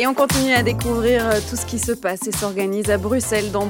[0.00, 3.50] Et on continue à découvrir euh, tout ce qui se passe et s'organise à Bruxelles,
[3.50, 3.66] dans,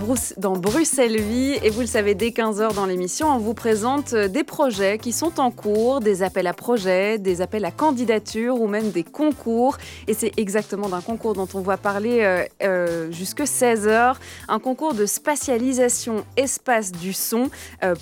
[0.59, 1.57] Bruxelles Vie.
[1.63, 5.13] Et vous le savez, dès 15h dans l'émission, on vous présente euh, des projets qui
[5.13, 9.79] sont en cours, des appels à projets, des appels à candidature ou même des concours.
[10.07, 14.17] Et c'est exactement d'un concours dont on va parler euh, jusque 16h.
[14.49, 17.49] Un concours de spatialisation espace du son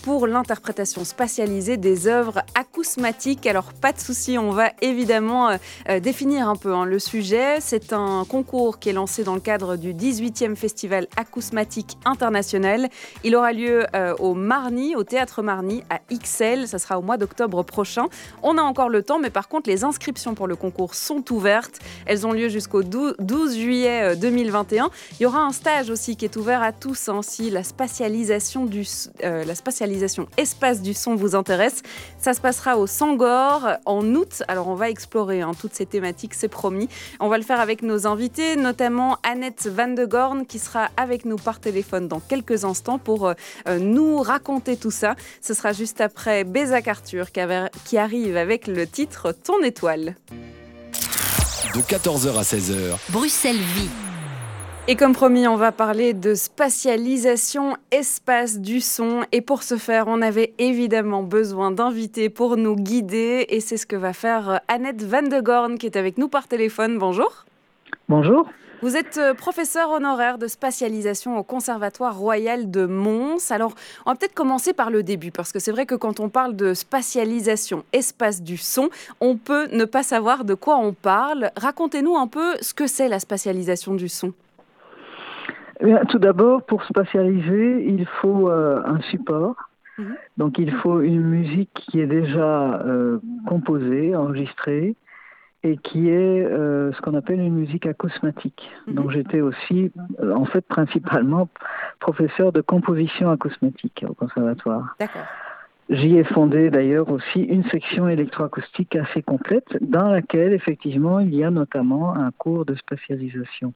[0.03, 3.47] pour l'interprétation spatialisée des œuvres acousmatiques.
[3.47, 5.57] Alors pas de souci, on va évidemment
[6.03, 7.59] définir un peu hein, le sujet.
[7.61, 12.89] C'est un un concours qui est lancé dans le cadre du 18e Festival Acousmatique International.
[13.25, 16.67] Il aura lieu euh, au Marny, au Théâtre Marny, à XL.
[16.67, 18.07] Ça sera au mois d'octobre prochain.
[18.43, 21.79] On a encore le temps, mais par contre, les inscriptions pour le concours sont ouvertes.
[22.07, 24.85] Elles ont lieu jusqu'au 12 juillet 2021.
[24.85, 27.09] Euh, Il y aura un stage aussi qui est ouvert à tous.
[27.09, 28.85] Hein, si la spatialisation, du,
[29.25, 31.83] euh, la spatialisation espace du son vous intéresse,
[32.19, 34.43] ça se passera au Sangor en août.
[34.49, 36.89] Alors, on va explorer hein, toutes ces thématiques, c'est promis.
[37.21, 41.25] On va le faire avec nos invités, notamment Annette Van de Gorn qui sera avec
[41.25, 43.35] nous par téléphone dans quelques instants pour euh,
[43.79, 45.17] nous raconter tout ça.
[45.41, 50.17] Ce sera juste après Bézac Arthur qui arrive avec le titre Ton étoile.
[51.75, 52.97] De 14h à 16h.
[53.11, 53.91] Bruxelles vit.
[54.89, 59.25] Et comme promis, on va parler de spatialisation espace du son.
[59.33, 63.47] Et pour ce faire, on avait évidemment besoin d'invités pour nous guider.
[63.49, 66.47] Et c'est ce que va faire Annette Van de Gorn qui est avec nous par
[66.47, 66.99] téléphone.
[66.99, 67.47] Bonjour.
[68.09, 68.49] Bonjour.
[68.83, 73.51] Vous êtes euh, professeur honoraire de spatialisation au Conservatoire royal de Mons.
[73.51, 76.29] Alors, on va peut-être commencer par le début, parce que c'est vrai que quand on
[76.29, 78.91] parle de spatialisation, espace du son,
[79.21, 81.51] on peut ne pas savoir de quoi on parle.
[81.57, 84.33] Racontez-nous un peu ce que c'est la spatialisation du son.
[85.81, 89.57] Eh tout d'abord, pour spatialiser, il faut euh, un support.
[89.99, 90.15] Mhm.
[90.37, 93.19] Donc, il faut une musique qui est déjà euh,
[93.49, 94.95] composée, enregistrée,
[95.67, 98.71] et qui est euh, ce qu'on appelle une musique acousmatique.
[98.87, 98.95] Mhm.
[98.95, 99.91] Donc j'étais aussi,
[100.21, 101.49] euh, en fait, principalement
[101.99, 104.95] professeur de composition acousmatique au conservatoire.
[105.01, 105.27] D'accord.
[105.89, 111.45] J'y ai fondé d'ailleurs aussi une section électroacoustique assez complète dans laquelle effectivement il y
[111.45, 113.73] a notamment un cours de spatialisation.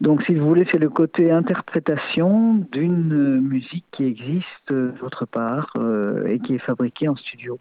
[0.00, 6.26] Donc si vous voulez, c'est le côté interprétation d'une musique qui existe d'autre part euh,
[6.28, 7.58] et qui est fabriquée en studio.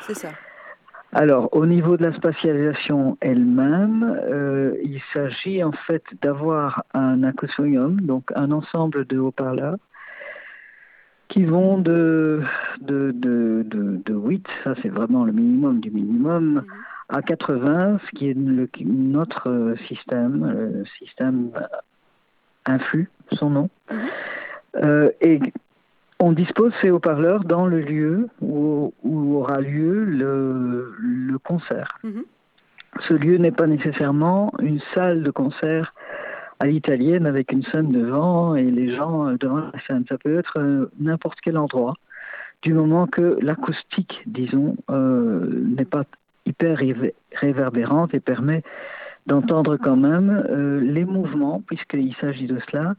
[0.00, 0.30] C'est ça.
[1.14, 8.00] Alors, au niveau de la spatialisation elle-même, euh, il s'agit en fait d'avoir un acousmonium,
[8.00, 9.76] donc un ensemble de haut-parleurs,
[11.28, 12.42] qui vont de,
[12.80, 16.64] de, de, de, 8, ça c'est vraiment le minimum du minimum,
[17.08, 21.52] à 80, ce qui est notre système, le système
[22.66, 23.70] influx, son nom.
[23.88, 23.98] Mhm.
[24.82, 25.38] Euh, et
[26.24, 31.98] on dispose ces haut-parleurs dans le lieu où, aura lieu le, concert.
[32.02, 32.24] Mhm.
[33.06, 35.92] Ce lieu n'est pas nécessairement une salle de concert
[36.60, 40.04] à l'italienne avec une scène devant et les gens devant la scène.
[40.08, 41.94] Ça peut être euh, n'importe quel endroit,
[42.62, 45.46] du moment que l'acoustique, disons, euh,
[45.76, 46.04] n'est pas
[46.46, 46.78] hyper
[47.34, 48.62] réverbérante et permet
[49.26, 52.94] d'entendre quand même euh, les mouvements, puisqu'il s'agit de cela,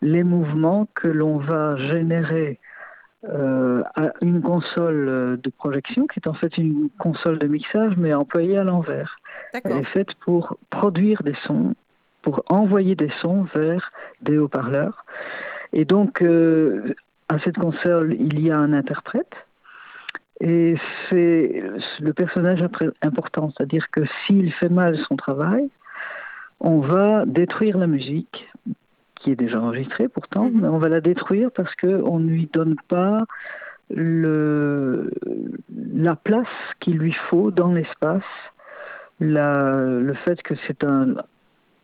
[0.00, 2.60] les mouvements que l'on va générer
[3.24, 8.14] euh, à une console de projection qui est en fait une console de mixage mais
[8.14, 9.18] employée à l'envers.
[9.52, 11.74] Elle est faite pour produire des sons,
[12.22, 13.90] pour envoyer des sons vers
[14.22, 15.04] des haut-parleurs.
[15.72, 16.94] Et donc euh,
[17.28, 19.34] à cette console il y a un interprète.
[20.40, 20.76] Et
[21.10, 21.64] c'est
[21.98, 22.64] le personnage
[23.02, 25.68] important, c'est-à-dire que s'il fait mal son travail,
[26.60, 28.48] on va détruire la musique,
[29.20, 30.60] qui est déjà enregistrée pourtant, mhm.
[30.62, 33.24] mais on va la détruire parce qu'on ne lui donne pas
[33.90, 35.10] le,
[35.94, 36.46] la place
[36.80, 38.22] qu'il lui faut dans l'espace,
[39.20, 41.14] le fait que c'est un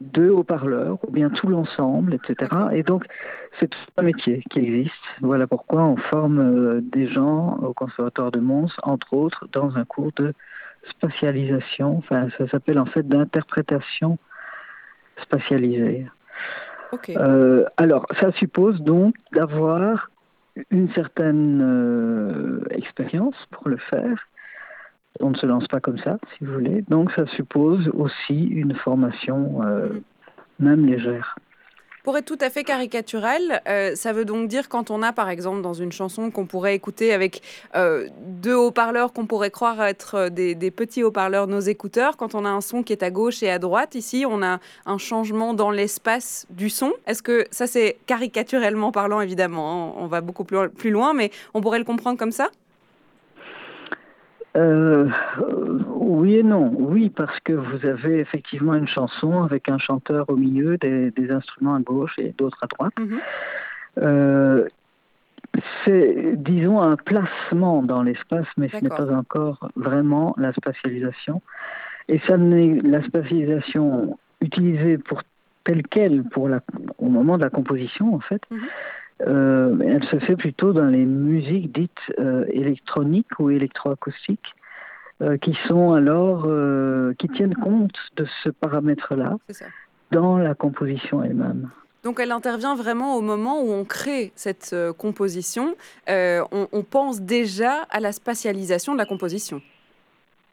[0.00, 2.50] deux haut-parleurs, ou bien tout l'ensemble, etc.
[2.72, 3.06] Et donc,
[3.58, 4.92] c'est tout un métier qui existe.
[5.20, 9.84] Voilà pourquoi on forme euh, des gens au Conservatoire de Mons, entre autres, dans un
[9.84, 10.34] cours de
[10.90, 11.96] spatialisation.
[11.98, 14.18] Enfin, ça s'appelle en fait d'interprétation
[15.22, 16.06] spatialisée.
[17.16, 20.10] Euh, alors, ça suppose donc d'avoir
[20.70, 24.28] une certaine euh, expérience pour le faire.
[25.20, 26.82] On ne se lance pas comme ça, si vous voulez.
[26.88, 29.88] Donc, ça suppose aussi une formation, euh,
[30.58, 31.36] même légère.
[32.04, 35.30] Pour être tout à fait caricatural, euh, ça veut donc dire quand on a par
[35.30, 37.40] exemple dans une chanson qu'on pourrait écouter avec
[37.74, 42.44] euh, deux haut-parleurs qu'on pourrait croire être euh, des, petits haut-parleurs, nos écouteurs, quand on
[42.44, 45.54] a un son qui est à gauche et à droite, ici on a un changement
[45.54, 46.92] dans l'espace du son.
[47.06, 51.62] Est-ce que ça c'est caricaturellement parlant évidemment, hein, on va beaucoup plus, loin, mais on
[51.62, 52.50] pourrait le comprendre comme ça?
[56.04, 56.72] Oui et non.
[56.76, 61.74] Oui, parce que vous avez effectivement une chanson avec un chanteur au milieu, des, instruments
[61.74, 62.94] à gauche et d'autres à droite.
[62.98, 63.18] Mhm.
[63.98, 64.68] Euh,
[65.84, 71.42] c'est, disons, un placement dans l'espace, mais ce n'est pas encore vraiment la spatialisation.
[72.08, 75.22] Et ça n'est la spatialisation utilisée pour
[75.64, 76.60] telle qu'elle pour la,
[76.98, 78.42] au moment de la composition, en fait.
[78.50, 78.60] Mhm.
[79.26, 84.54] Euh, elle se fait plutôt dans les musiques dites euh, électroniques ou électroacoustiques,
[85.22, 86.46] euh, qui sont alors,
[87.18, 89.36] qui tiennent compte de ce paramètre-là
[90.10, 91.70] dans la composition elle-même.
[92.02, 95.74] Donc elle intervient vraiment au moment où on crée cette composition.
[96.08, 99.62] On, on, pense déjà à la spatialisation de la composition.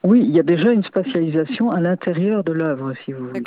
[0.04, 3.44] Oui, il y a déjà une spatialisation à l'intérieur de l'œuvre, si vous voulez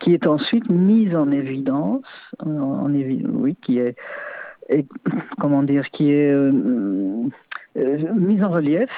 [0.00, 2.04] qui est ensuite mise en évidence,
[2.44, 3.94] en, oui, qui est,
[5.38, 7.28] comment dire, qui est euh,
[7.76, 8.90] euh, mise en relief,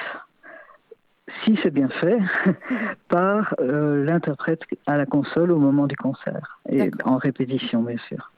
[1.43, 2.17] si c'est bien fait,
[3.09, 8.32] par euh, l'interprète à la console au moment du concert et en répétition, bien sûr.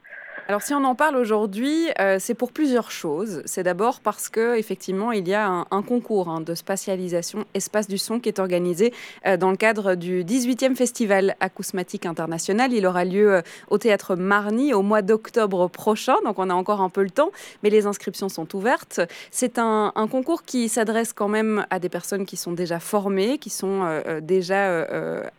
[0.47, 3.41] Alors si on en parle aujourd'hui, euh, c'est pour plusieurs choses.
[3.45, 7.97] C'est d'abord parce que effectivement il y a un, concours hein, de spatialisation espace du
[7.97, 8.93] son qui est organisé
[9.25, 12.73] euh, dans le cadre du 18e festival acousmatique international.
[12.73, 16.81] Il aura lieu euh, au théâtre Marny au mois d'octobre prochain, donc on a encore
[16.81, 17.31] un peu le temps,
[17.63, 18.99] mais les inscriptions sont ouvertes.
[19.31, 23.49] C'est un, concours qui s'adresse quand même à des personnes qui sont déjà formées, qui
[23.49, 24.85] sont déjà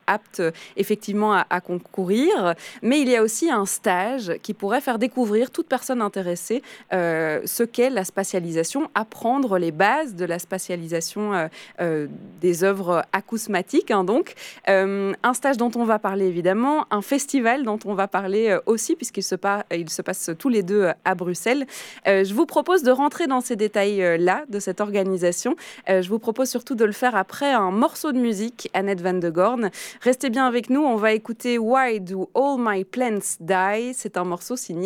[0.09, 0.43] aptes
[0.77, 5.51] effectivement à, à concourir, mais il y a aussi un stage qui pourrait faire découvrir
[5.51, 6.63] toute personne intéressée
[6.93, 11.49] euh, ce qu'est la spatialisation, apprendre les bases de la spatialisation euh,
[11.81, 12.07] euh,
[12.41, 13.91] des œuvres acousmatiques.
[13.91, 14.35] Hein, donc,
[14.67, 19.23] un stage dont on va parler évidemment, un festival dont on va parler aussi, puisqu'il
[19.23, 21.67] se, passe tous les deux à Bruxelles.
[22.07, 25.57] je vous propose de rentrer dans ces détails-là de cette organisation.
[25.89, 29.31] je vous propose surtout de le faire après un morceau de musique, Annette Van de
[29.31, 29.71] Gorn.
[30.01, 33.93] Restez bien avec nous, on va écouter Why Do All My Plants Die?
[33.95, 34.86] C'est un morceau signé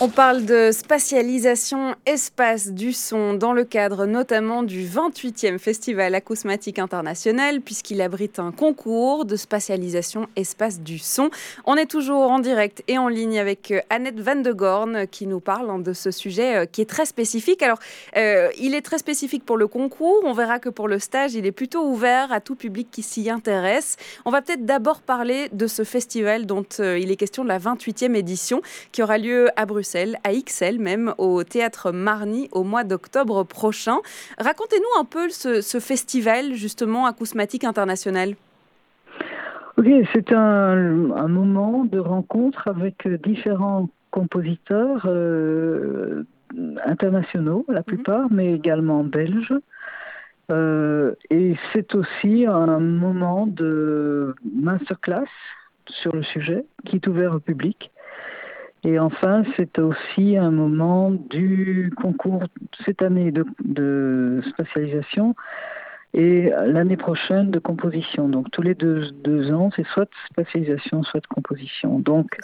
[0.00, 6.80] On parle de spatialisation espace du son dans le cadre notamment du 28e Festival acousmatique
[6.80, 11.30] international puisqu'il abrite un concours de spatialisation espace du son.
[11.64, 15.28] On est toujours en direct et en ligne avec euh, Annette Van de Gorn qui
[15.28, 17.62] nous parle de ce sujet euh, qui est très spécifique.
[17.62, 17.78] Alors,
[18.16, 20.22] euh, il est très spécifique pour le concours.
[20.24, 23.30] On verra que pour le stage, il est plutôt ouvert à tout public qui s'y
[23.30, 23.94] intéresse.
[24.24, 28.16] On va peut-être d'abord parler de ce festival dont il est question de la 28e
[28.16, 28.60] édition
[28.90, 29.83] qui aura lieu à Bruxelles
[30.24, 33.98] à XL même, au théâtre Marny au mois d'octobre prochain.
[34.38, 38.34] Racontez-nous un peu ce, festival justement acousmatique international.
[39.76, 46.22] Ok, c'est un, moment de rencontre avec différents compositeurs euh,
[46.86, 47.84] internationaux, la mhm.
[47.84, 49.54] plupart, mais également belges.
[50.50, 55.26] Euh, et c'est aussi un moment de masterclass
[55.88, 57.90] sur le sujet qui est ouvert au public.
[58.84, 62.44] Et enfin, c'est aussi un moment du concours
[62.84, 65.34] cette année de, spatialisation
[66.12, 68.28] et l'année prochaine de composition.
[68.28, 71.98] Donc tous les deux, ans, c'est soit spatialisation, soit composition.
[71.98, 72.36] Donc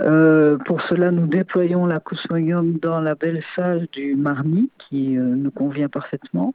[0.00, 2.02] euh, pour cela, nous déployons la
[2.80, 6.54] dans la belle salle du Marny, qui euh, nous convient parfaitement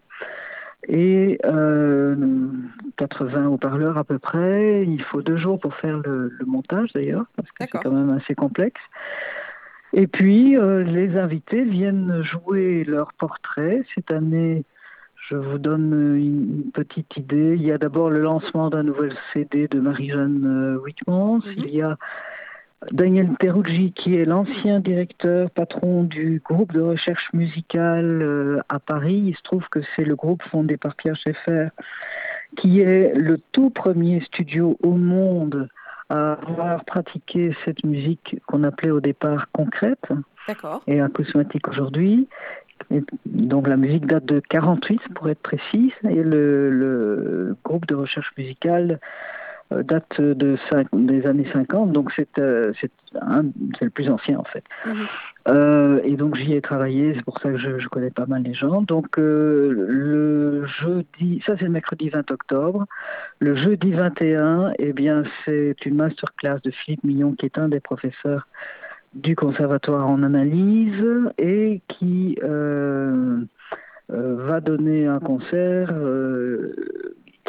[0.88, 2.16] et euh,
[2.98, 4.86] 80 haut-parleurs à peu près.
[4.86, 8.36] Il faut deux jours pour faire le, montage d'ailleurs, parce que c'est quand même assez
[8.36, 8.82] complexe.
[9.94, 13.84] Et puis, euh, les invités viennent jouer leur portrait.
[13.94, 14.63] Cette année,
[15.30, 17.56] je vous donne une petite idée.
[17.56, 21.42] Il y a d'abord le lancement d'un nouvel CD de Marie-Jeanne euh, Wittmans.
[21.46, 21.54] Mhm.
[21.58, 21.98] Il y a
[22.92, 29.24] Daniel Peruggi, qui est l'ancien directeur, patron du groupe de recherche musicale euh, à Paris.
[29.28, 31.70] Il se trouve que c'est le groupe fondé par Pierre Schaeffer,
[32.58, 35.70] qui est le tout premier studio au monde
[36.10, 40.06] à avoir pratiqué cette musique qu'on appelait au départ concrète
[40.88, 42.28] et acousmatique aujourd'hui.
[43.25, 48.32] donc la musique date de 48 pour être précise et le, le groupe de recherche
[48.38, 49.00] musicale
[49.72, 50.55] date de
[50.93, 54.63] des années 50, donc c'est le plus ancien en fait.
[54.86, 56.01] Mhm.
[56.03, 58.82] et donc j'y ai travaillé, c'est pour ça que je, connais pas mal les gens.
[58.82, 62.86] Donc le jeudi, ça c'est le mercredi 20 octobre.
[63.39, 67.79] Le jeudi 21, eh bien c'est une masterclass de Philippe Millon qui est un des
[67.79, 68.48] professeurs
[69.13, 73.39] du conservatoire en analyse et qui euh,
[74.12, 76.75] euh, va donner un concert euh,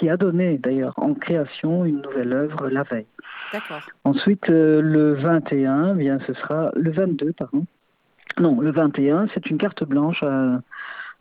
[0.05, 3.07] qui a donné d'ailleurs en création une nouvelle œuvre la veille.
[4.05, 7.65] Ensuite, le 21, eh bien ce sera le 22, pardon.
[8.39, 10.61] Non, le 21, c'est une carte blanche à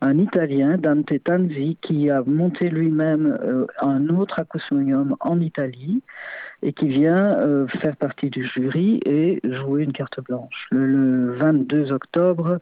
[0.02, 3.40] un Italien, Dante Tanzi, qui a monté lui-même
[3.80, 6.02] un autre acousmonium en Italie
[6.62, 10.68] et qui vient euh, faire partie du jury et jouer une carte blanche.
[10.72, 12.60] Le, 22 octobre,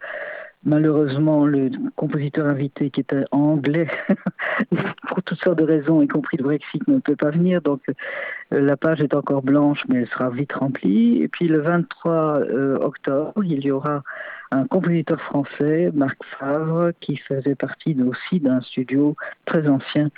[0.63, 3.87] malheureusement, le compositeur invité qui était anglais,
[5.07, 7.61] pour toutes sortes de raisons, y compris le Brexit, ne peut pas venir.
[7.61, 11.21] Donc euh, la page est encore blanche, mais elle sera vite remplie.
[11.21, 14.03] Et puis le 23 euh, octobre, il y aura
[14.51, 19.15] un compositeur français, Marc Favre, qui faisait partie aussi d'un studio
[19.45, 20.09] très ancien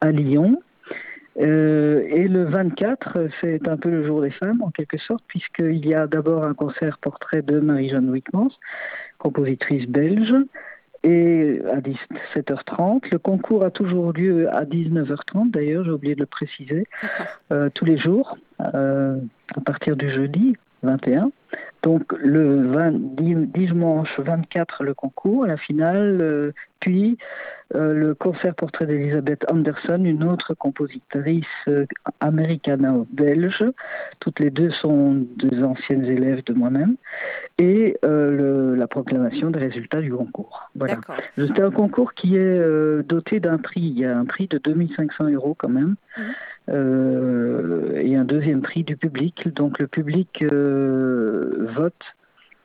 [0.00, 0.62] à Lyon
[1.40, 5.86] euh, et le 24, c'est un peu le jour des femmes en quelque sorte, puisqu'il
[5.86, 8.50] y a d'abord un concert portrait de Marie-Jeanne Wickmans,
[9.18, 10.34] compositrice belge,
[11.04, 13.10] et à 17h30.
[13.10, 16.86] Le concours a toujours lieu à 19h30, d'ailleurs, j'ai oublié de le préciser,
[17.50, 18.36] euh, tous les jours,
[18.74, 19.16] euh,
[19.56, 21.32] à partir du jeudi 21.
[21.82, 22.92] Donc le 20,
[23.52, 27.18] dimanche 24, le concours, la finale, puis
[27.74, 31.86] le concert portrait d'Elisabeth Anderson, une autre compositrice euh,
[32.20, 33.64] américano-belge.
[34.20, 36.96] Toutes les deux sont deux anciennes élèves de moi-même.
[37.58, 40.70] Et euh, la proclamation des résultats du concours.
[40.74, 40.98] Voilà.
[41.36, 43.80] C'est un concours qui est doté d'un prix.
[43.80, 45.96] Il y a un prix de 2500 euros quand même.
[46.18, 47.96] Mhm.
[47.96, 49.48] et un deuxième prix du public.
[49.54, 52.04] Donc le public vote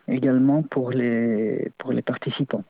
[0.08, 2.64] également pour les, pour les participants.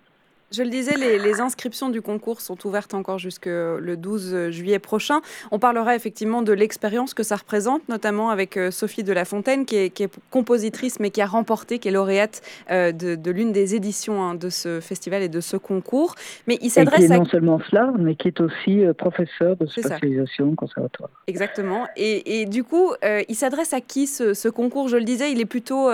[0.51, 5.19] Je le disais, les, inscriptions du concours sont ouvertes encore jusque le 12 juillet prochain.
[5.51, 9.65] On parlera effectivement de l'expérience que ça représente, notamment avec euh, Sophie de la Fontaine,
[9.65, 14.21] qui est, compositrice, mais qui a remporté, qui est lauréate euh, de, l'une des éditions
[14.23, 16.15] hein, de ce festival et de ce concours.
[16.47, 17.17] Mais il s'adresse à...
[17.17, 21.09] non seulement cela, mais qui est aussi euh, professeur de spécialisation conservatoire.
[21.27, 21.87] Exactement.
[21.97, 24.87] Et, du coup, il s'adresse à qui ce, concours?
[24.87, 25.89] Je le disais, il est plutôt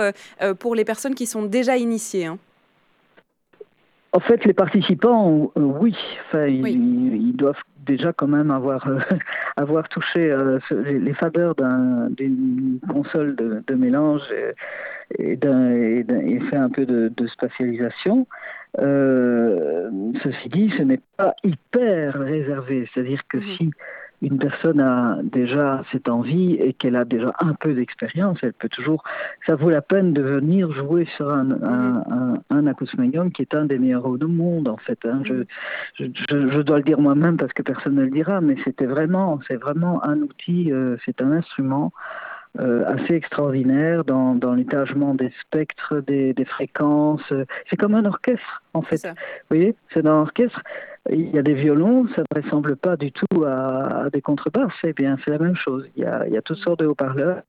[0.60, 2.26] pour les personnes qui sont déjà initiées.
[2.26, 2.38] Hein.
[4.14, 5.96] En fait, les participants, euh, oui.
[6.26, 9.00] Enfin, Ils, doivent déjà quand même avoir, euh,
[9.56, 11.56] avoir touché euh, les, faveurs
[12.10, 14.22] d'une console de, mélange
[15.18, 18.28] et, et, fait un peu de, spatialisation.
[18.78, 22.88] ceci dit, ce n'est pas hyper réservé.
[22.94, 23.56] C'est-à-dire que mhm.
[23.58, 23.70] si
[24.22, 28.68] une personne a déjà cette envie et qu'elle a déjà un peu d'expérience, elle peut
[28.68, 29.02] toujours,
[29.46, 33.78] ça vaut la peine de venir jouer sur un, un, un, qui est un des
[33.78, 34.98] meilleurs au monde en fait.
[35.04, 35.22] Hein.
[35.24, 35.44] Je,
[35.98, 36.06] je,
[36.50, 39.56] je, dois le dire moi-même parce que personne ne le dira, mais c'était vraiment, c'est
[39.56, 41.92] vraiment un outil, euh, c'est un instrument.
[42.60, 47.32] Euh, assez extraordinaire dans, dans l'étagement des spectres, des, des fréquences.
[47.68, 49.04] C'est comme un orchestre, en fait.
[49.04, 50.62] Vous voyez, c'est un orchestre.
[51.10, 54.72] Il y a des violons, ça ne ressemble pas du tout à, des contrebasses.
[54.84, 55.84] Eh bien, c'est la même chose.
[55.96, 57.42] Il y a, il y a toutes sortes de haut-parleurs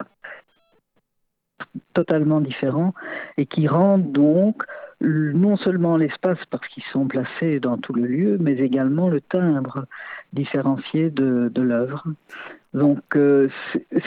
[1.93, 2.93] totalement différents
[3.38, 4.63] et qui rendent donc
[5.01, 9.85] non seulement l'espace parce qu'ils sont placés dans tout le lieu, mais également le timbre
[10.35, 12.03] différencié de, de l'œuvre.
[12.73, 13.49] Donc euh,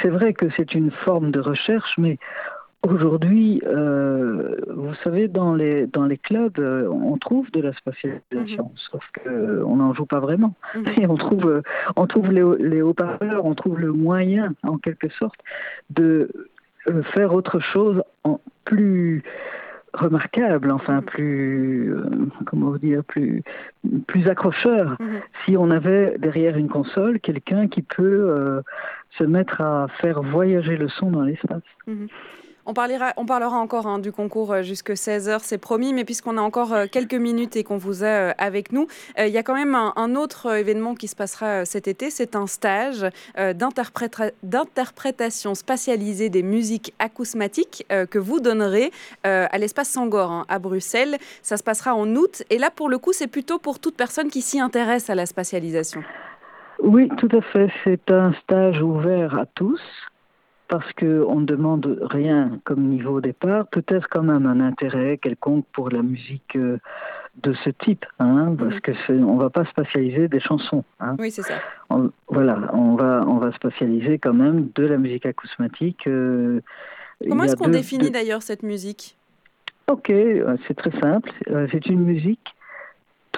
[0.02, 2.18] c'est vrai que c'est une forme de recherche, mais
[2.87, 8.64] Aujourd'hui, euh, vous savez, dans les, dans les clubs, euh, on trouve de la spatialisation,
[8.64, 8.76] mhm.
[8.76, 10.54] sauf qu'on n'en joue pas vraiment.
[10.76, 10.85] Mhm.
[11.02, 11.62] Et on trouve,
[11.97, 15.40] on trouve les, les haut-parleurs, on trouve le moyen, en quelque sorte,
[15.90, 16.30] de
[17.14, 19.25] faire autre chose en plus
[19.99, 21.05] remarquable, enfin mm.
[21.05, 22.05] plus, euh,
[22.47, 23.43] comment dire, plus,
[24.07, 24.97] plus accrocheur.
[25.00, 25.21] Mm-hmm.
[25.45, 28.62] Si on avait derrière une console quelqu'un qui peut euh,
[29.19, 31.62] se mettre à faire voyager le son dans l'espace.
[31.88, 32.09] Mm-hmm.
[32.71, 36.37] On parlera, on parlera encore hein, du concours euh, jusque 16h, c'est promis, mais puisqu'on
[36.37, 38.87] a encore euh, quelques minutes et qu'on vous a euh, avec nous,
[39.19, 42.47] il y a quand même un, autre événement qui se passera cet été, c'est un
[42.47, 43.07] stage
[43.37, 48.91] d'interprétation spatialisée des musiques acousmatiques que vous donnerez
[49.25, 51.17] à l'espace Sangor hein, à Bruxelles.
[51.43, 54.29] Ça se passera en août, et là pour le coup c'est plutôt pour toute personne
[54.29, 56.03] qui s'y intéresse à la spatialisation.
[56.83, 59.81] Oui, tout à fait, c'est un stage ouvert à tous.
[60.69, 65.65] Parce qu'on ne demande rien comme niveau au départ, peut-être quand même un intérêt quelconque
[65.73, 66.79] pour la musique euh,
[67.43, 68.81] de ce type, hein, parce mhm.
[68.81, 70.85] que on va pas spatialiser des chansons.
[71.01, 71.17] Hein.
[71.19, 71.55] Oui, c'est ça.
[72.29, 76.07] voilà, on va on va spatialiser quand même de la musique acousmatique.
[76.07, 76.61] Euh,
[77.27, 79.17] Comment est-ce qu'on définit d'ailleurs cette musique?
[79.89, 81.33] Ok, euh, c'est très simple.
[81.73, 82.55] C'est une musique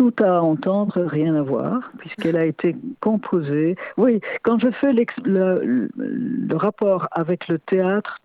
[0.01, 3.77] tout à entendre, rien à voir, puisqu'elle a été composée.
[3.99, 8.17] Oui, quand je fais le, rapport avec le théâtre,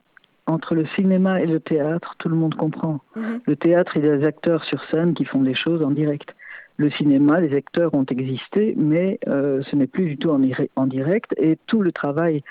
[0.45, 3.01] entre le cinéma et le théâtre, tout le monde comprend.
[3.17, 3.41] Mhm.
[3.45, 6.33] Le théâtre, il y a des acteurs sur scène qui font des choses en direct.
[6.77, 10.39] Le cinéma, les acteurs ont existé, mais euh, ce n'est plus du tout en,
[10.77, 12.41] en, direct, et tout le travail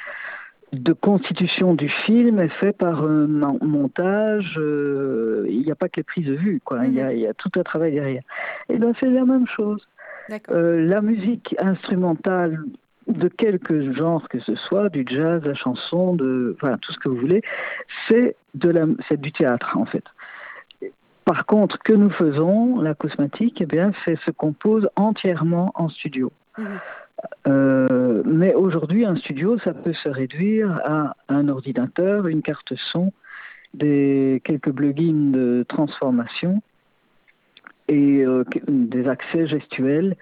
[0.83, 3.26] de constitution du film est fait par un
[3.62, 4.54] montage.
[4.59, 6.87] Euh, il n'y a pas que les prises de vue, quoi.
[6.87, 8.23] Il, y a, tout un travail derrière.
[8.69, 9.87] Et bien, c'est la même chose.
[10.50, 12.64] Euh, la musique instrumentale
[13.07, 17.09] de quelque genre que ce soit, du jazz, la chanson, de, enfin, tout ce que
[17.09, 17.43] vous voulez,
[18.09, 20.04] c'est de la, c'est du théâtre en fait.
[21.26, 26.33] Par contre, que nous faisons, la cosmétique, eh bien, c'est se compose entièrement en studio.
[26.59, 26.81] Mhm.
[27.47, 33.12] Euh, mais aujourd'hui, un studio, ça peut se réduire à un ordinateur, une carte son,
[33.75, 36.62] des quelques plugins de transformation
[37.88, 40.16] et euh, des accès gestuels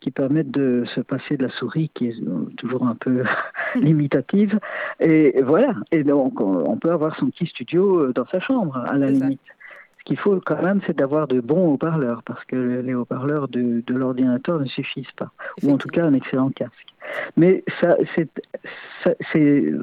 [0.00, 3.22] qui permettent de se passer de la souris qui est toujours un peu
[3.76, 4.58] limitative.
[4.98, 5.74] Et voilà.
[5.92, 9.40] Et donc, on peut avoir son petit studio euh, dans sa chambre, à la limite.
[10.02, 13.84] Ce qu'il faut quand même, c'est d'avoir de bons haut-parleurs, parce que les haut-parleurs de,
[13.88, 15.30] l'ordinateur ne suffisent pas,
[15.62, 16.72] ou en tout cas un excellent casque.
[17.36, 18.28] Mais ça, c'est,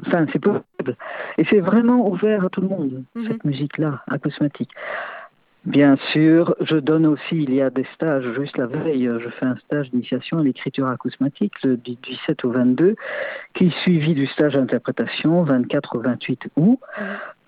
[0.06, 0.96] enfin, c'est possible.
[1.38, 3.28] Et c'est vraiment ouvert à tout le monde, mhm.
[3.28, 4.70] cette musique-là, acousmatique.
[5.66, 9.44] Bien sûr, je donne aussi, il y a des stages, juste la veille, je fais
[9.44, 12.96] un stage d'initiation à l'écriture acousmatique du 17 au 22,
[13.52, 16.78] qui est suivi du stage d'interprétation 24 au 28 août.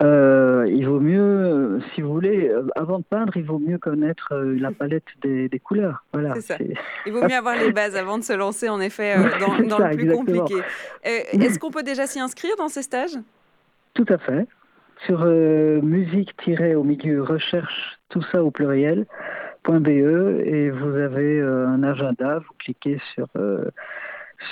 [0.03, 4.33] Euh, il vaut mieux, si vous voulez, euh, avant de peindre, il vaut mieux connaître
[4.33, 6.05] euh, la palette des, couleurs.
[6.13, 6.57] Voilà, ça.
[7.07, 10.11] Il vaut mieux avoir les bases avant de se lancer, en effet, dans, le plus
[10.11, 10.61] compliqué.
[11.03, 13.17] Est-ce qu'on peut déjà s'y inscrire dans ces stages?
[13.95, 14.47] Tout à fait
[15.05, 16.33] sur euh, musique
[16.75, 19.05] au milieu recherche, tout ça au pluriel,
[19.65, 23.69] .be, et vous avez euh, un agenda, vous cliquez sur, euh,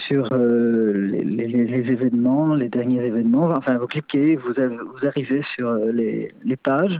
[0.08, 6.56] sur les, événements, les derniers événements, enfin vous cliquez, vous, vous arrivez sur les, les
[6.56, 7.00] pages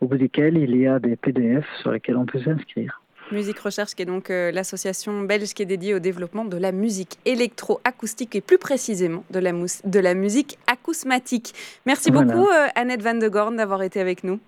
[0.00, 3.00] au bout desquelles il y a des PDF sur lesquels on peut s'inscrire.
[3.32, 6.70] Musique Recherche, qui est donc euh, l'association belge qui est dédiée au développement de la
[6.70, 11.52] musique électro-acoustique et plus précisément de la, de la musique acousmatique.
[11.86, 14.38] Merci beaucoup euh, Annette Van de Gorn d'avoir été avec nous.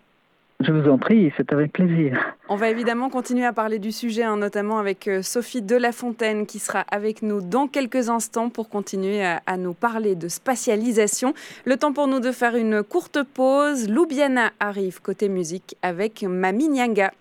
[0.61, 2.19] Je vous en prie, c'est avec plaisir.
[2.49, 6.59] On va évidemment continuer à parler du sujet, hein, notamment avec euh, Sophie Delafontaine qui
[6.59, 11.35] sera avec nous dans quelques instants pour continuer à, à, nous parler de spatialisation.
[11.65, 13.89] Le temps pour nous de faire une courte pause.
[13.89, 17.13] Loubiana arrive côté musique avec Mami Nyanga.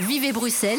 [0.00, 0.78] Vivez Bruxelles.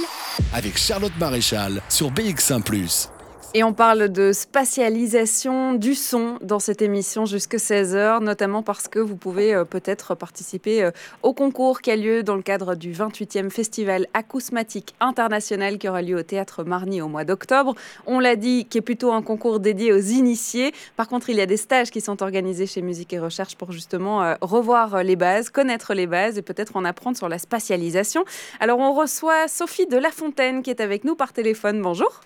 [0.54, 2.63] Avec Charlotte Maréchal sur BX1⁇
[3.56, 8.98] et on parle de spatialisation du son dans cette émission jusqu'à 16h, notamment parce que
[8.98, 12.94] vous pouvez euh, peut-être participer euh, au concours qui a lieu dans le cadre du
[12.94, 17.76] 28e Festival Acousmatique International qui aura lieu au Théâtre Marny au mois d'octobre.
[18.08, 20.74] On l'a dit, qui est plutôt un concours dédié aux initiés.
[20.96, 23.72] Par contre, il y a des stages qui sont organisés chez Musique et Recherche pour
[23.72, 28.26] justement euh, revoir les bases, connaître les bases et peut-être en apprendre sur la spatialisation.
[28.60, 31.80] Alors, on reçoit Sophie de Lafontaine qui est avec nous par téléphone.
[31.80, 32.22] Bonjour.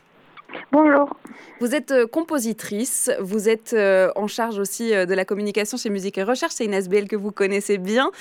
[0.71, 1.09] Bonjour.
[1.59, 5.89] Vous êtes euh, compositrice, vous êtes euh, en charge aussi euh, de la communication chez
[5.89, 8.11] Musique et Recherche, c'est une SBL que vous connaissez bien.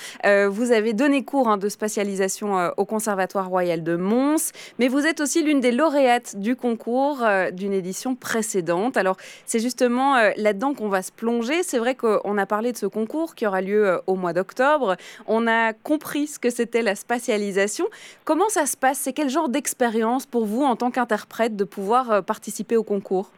[0.49, 5.21] Vous avez donné cours hein, de spatialisation au Conservatoire Royal de Mons, mais vous êtes
[5.21, 8.97] aussi l'une des lauréates du concours d'une édition précédente.
[8.97, 11.63] Alors c'est justement là-dedans qu'on va se plonger.
[11.63, 14.95] C'est vrai qu'on a parlé de ce concours qui aura lieu au mois d'octobre.
[15.27, 17.85] On a compris ce que c'était la spatialisation.
[18.25, 18.99] Comment ça se passe?
[18.99, 23.31] C'est quel genre d'expérience pour vous en tant qu'interprète de pouvoir participer au concours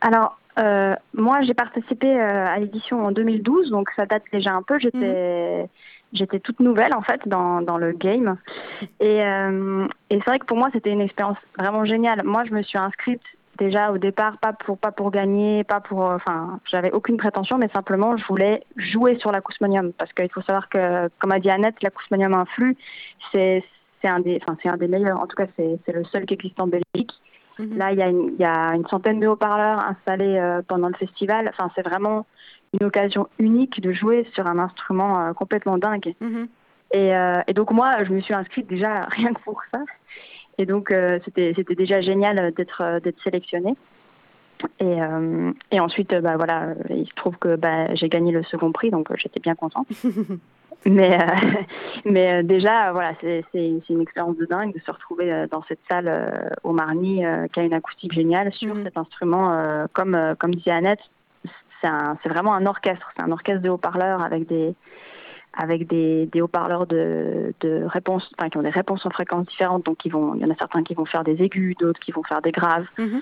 [0.00, 4.62] Alors, euh, moi, j'ai participé euh, à l'édition en 2012, donc ça date déjà un
[4.62, 4.78] peu.
[4.78, 5.68] J'étais, mhm.
[6.12, 8.36] j'étais toute nouvelle en fait dans, dans le game,
[9.00, 12.22] et, euh, et c'est vrai que pour moi, c'était une expérience vraiment géniale.
[12.24, 13.22] Moi, je me suis inscrite
[13.56, 17.68] déjà au départ pas pour pas pour gagner, pas pour, enfin, j'avais aucune prétention, mais
[17.68, 21.82] simplement je voulais jouer sur l'acousmonium parce qu'il faut savoir que, comme a dit Annette,
[21.82, 22.76] l'acousmonium influe,
[23.32, 23.64] c'est
[24.02, 25.20] c'est un des, enfin c'est un des meilleurs.
[25.20, 26.83] En tout cas, c'est c'est le seul qui existe en Belgique.
[27.58, 27.78] Mhm.
[27.78, 30.88] Là, il y, a une, il y, a une, centaine de haut-parleurs installés euh, pendant
[30.88, 31.48] le festival.
[31.48, 32.26] Enfin, c'est vraiment
[32.78, 36.14] une occasion unique de jouer sur un instrument euh, complètement dingue.
[36.20, 36.48] Mhm.
[36.92, 39.80] Et, euh, et, donc moi, je me suis inscrite déjà rien que pour ça.
[40.56, 43.74] Et donc c'était c'était déjà génial d'être d'être sélectionnée.
[44.78, 44.98] Et,
[45.72, 49.08] et ensuite, bah, voilà, il se trouve que bah, j'ai gagné le second prix, donc
[49.16, 49.88] j'étais bien contente.
[50.86, 51.62] Mais, euh,
[52.04, 55.80] mais euh, déjà, voilà, c'est une expérience de dingue de se retrouver euh, dans cette
[55.88, 58.84] salle au Marny qui a une acoustique géniale sur mhm.
[58.84, 59.86] cet instrument.
[59.92, 61.00] comme, comme disait Annette,
[61.82, 63.10] c'est vraiment un orchestre.
[63.16, 64.74] C'est un orchestre de haut-parleurs avec des,
[65.52, 69.84] avec des, des haut-parleurs de, de réponses, enfin, qui ont des réponses en fréquences différentes.
[69.84, 72.12] Donc, ils vont, il y en a certains qui vont faire des aigus, d'autres qui
[72.12, 73.20] vont faire des graves, mhm.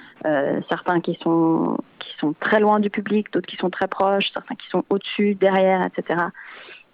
[0.68, 4.54] certains qui sont, qui sont très loin du public, d'autres qui sont très proches, certains
[4.54, 6.26] qui sont au-dessus, derrière, etc.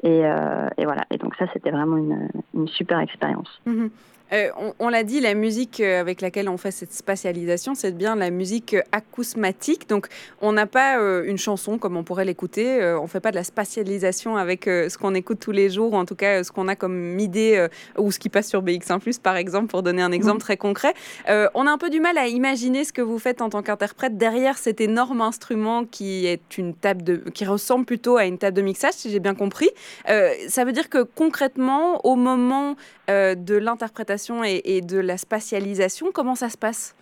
[0.02, 1.04] Et, euh, et, voilà.
[1.10, 3.60] Et donc ça, c'était vraiment une, une super expérience.
[3.66, 3.90] Mhm.
[4.32, 8.16] Euh, on, l'a dit, la musique euh, avec laquelle on fait cette spatialisation, c'est bien
[8.16, 9.88] la musique euh, acousmatique.
[9.88, 10.08] Donc,
[10.40, 12.82] on n'a pas une chanson comme on pourrait l'écouter.
[12.98, 15.96] on ne fait pas de la spatialisation avec ce qu'on écoute tous les jours, ou
[15.96, 19.36] en tout cas ce qu'on a comme idée, ou ce qui passe sur BX1+, par
[19.36, 20.94] exemple, pour donner un exemple très concret.
[21.28, 24.16] on a un peu du mal à imaginer ce que vous faites en tant qu'interprète
[24.16, 28.56] derrière cet énorme instrument qui est une table de, qui ressemble plutôt à une table
[28.56, 29.70] de mixage, si j'ai bien compris.
[30.06, 32.76] ça veut dire que concrètement, au moment
[33.08, 36.08] de l'interprétation et, de la spatialisation.
[36.12, 36.94] Comment ça se passe?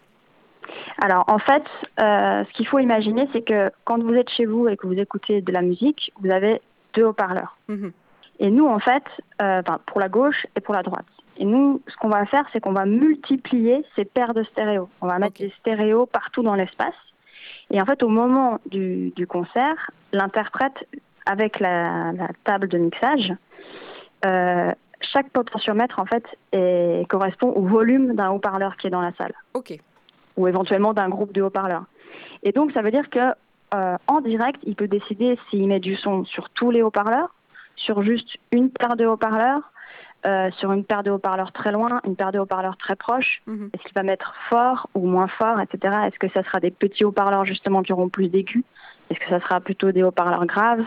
[0.98, 1.64] Alors en fait,
[2.00, 4.98] euh, ce qu'il faut imaginer, c'est que quand vous êtes chez vous et que vous
[4.98, 6.60] écoutez de la musique, vous avez
[6.94, 7.56] deux haut-parleurs.
[7.68, 7.92] Mhm.
[8.38, 9.04] Et nous, en fait,
[9.40, 11.06] euh, pour la gauche et pour la droite.
[11.38, 14.88] Et nous, ce qu'on va faire, c'est qu'on va multiplier ces paires de stéréos.
[15.00, 16.94] On va mettre des stéréos partout dans l'espace.
[17.70, 20.86] Et en fait, au moment du, concert, l'interprète,
[21.26, 22.12] avec la,
[22.44, 23.34] table de mixage,
[24.24, 24.72] euh,
[25.12, 26.24] chaque potentiomètre en fait
[27.08, 29.34] correspond au volume d'un haut-parleur qui est dans la salle.
[29.54, 29.78] Ok.
[30.36, 31.84] Ou éventuellement d'un groupe de haut-parleurs.
[32.42, 33.32] Et donc ça veut dire que
[33.74, 37.34] euh, en direct, il peut décider s'il met du son sur tous les haut-parleurs,
[37.74, 39.72] sur juste une paire de haut-parleurs,
[40.24, 43.42] euh, sur une paire de haut-parleurs très loin, une paire de haut-parleurs très proche.
[43.46, 43.70] Mhm.
[43.72, 45.94] Est-ce qu'il va mettre fort ou moins fort, etc.
[46.06, 48.64] Est-ce que ça sera des petits haut-parleurs justement qui auront plus d'aigus?
[49.10, 50.84] Est-ce que ça sera plutôt des haut-parleurs graves?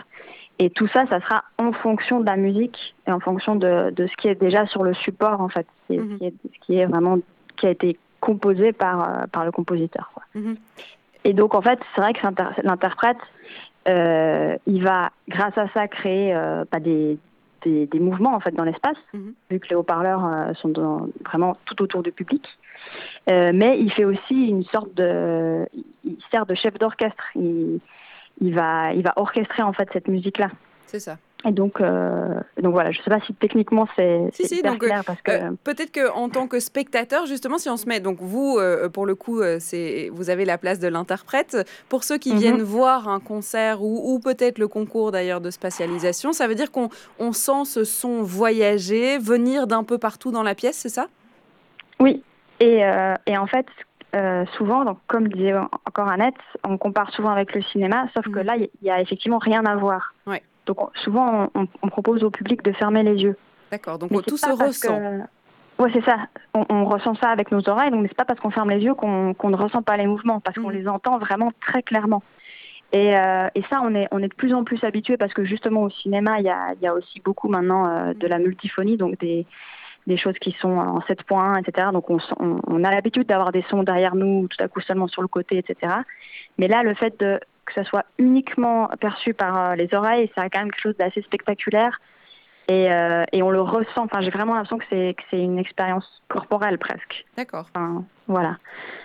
[0.60, 4.06] Et tout ça, ça sera en fonction de la musique et en fonction de, de
[4.06, 6.84] ce qui est déjà sur le support, en fait, ce qui est, ce qui est
[6.84, 7.16] vraiment
[7.56, 10.10] qui a été composé par, euh, par le compositeur.
[10.12, 10.22] Quoi.
[10.34, 10.56] Mhm.
[11.24, 12.20] Et donc, en fait, c'est vrai que
[12.62, 13.16] l'interprète,
[13.88, 17.16] euh, il va, grâce à ça, créer euh, pas des,
[17.62, 19.32] des, des, mouvements en fait dans l'espace, mhm.
[19.50, 22.46] vu que les haut-parleurs euh, sont vraiment tout autour du public.
[23.26, 25.66] mais il fait aussi une sorte de,
[26.04, 27.24] il sert de chef d'orchestre.
[27.34, 27.80] Il,
[28.40, 30.50] il va, il va orchestrer en fait cette musique-là.
[30.86, 31.18] C'est ça.
[31.46, 34.78] Et donc, euh, donc voilà, je ne sais pas si techniquement c'est si, si, hyper
[34.78, 38.00] clair parce que euh, peut-être que en tant que spectateur, justement, si on se met,
[38.00, 41.56] donc vous, euh, pour le coup, c'est vous avez la place de l'interprète.
[41.88, 42.38] Pour ceux qui mhm.
[42.38, 46.70] viennent voir un concert ou, ou peut-être le concours d'ailleurs de spatialisation, ça veut dire
[46.70, 51.06] qu'on on sent ce son voyager, venir d'un peu partout dans la pièce, c'est ça?
[52.00, 52.22] Oui.
[52.60, 52.82] Et,
[53.26, 53.64] et en fait,
[54.14, 58.40] euh, souvent, donc, comme disait encore Annette, on compare souvent avec le cinéma, sauf que
[58.40, 58.46] mhm.
[58.46, 60.14] là, il n'y a effectivement rien à voir.
[60.66, 63.36] Donc souvent, on, propose au public de fermer les yeux.
[63.72, 65.26] D'accord, donc tout se ressent.
[65.78, 66.16] Oui, c'est ça.
[66.54, 69.34] On, ressent ça avec nos oreilles, donc c'est pas parce qu'on ferme les yeux qu'on
[69.42, 70.76] ne ressent pas les mouvements, parce qu'on mhm.
[70.76, 72.22] les entend vraiment très clairement.
[72.92, 75.44] Et, euh, et, ça, on est, on est de plus en plus habitué parce que
[75.44, 78.96] justement au cinéma, il y a, y a aussi beaucoup maintenant euh, de la multiphonie,
[78.96, 79.46] donc des,
[80.06, 81.88] des choses qui sont en 7.1, etc.
[81.92, 85.22] Donc on, on, a l'habitude d'avoir des sons derrière nous, tout à coup seulement sur
[85.22, 85.94] le côté, etc.
[86.58, 90.42] Mais là, le fait de, que ça soit uniquement perçu par euh, les oreilles, ça
[90.42, 92.00] a quand même quelque chose d'assez spectaculaire.
[92.70, 94.04] Et, euh, et, on le ressent.
[94.04, 97.26] Enfin, j'ai vraiment l'impression que c'est que c'est une expérience corporelle presque.
[97.36, 97.66] D'accord.
[98.28, 98.58] voilà.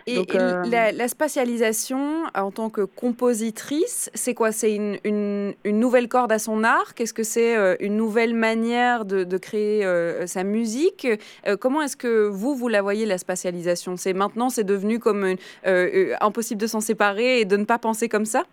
[0.06, 4.52] Et, euh, la, spatialisation en tant que compositrice, c'est quoi?
[4.52, 8.36] C'est une, une, une, nouvelle corde à son arc Est-ce que c'est euh, une nouvelle
[8.36, 9.84] manière de, de créer
[10.28, 11.08] sa musique?
[11.60, 13.98] Comment est-ce que vous vous la voyez la spatialisation?
[13.98, 15.38] C'est maintenant c'est devenu comme
[16.22, 18.44] impossible de s'en séparer et de ne pas penser comme ça?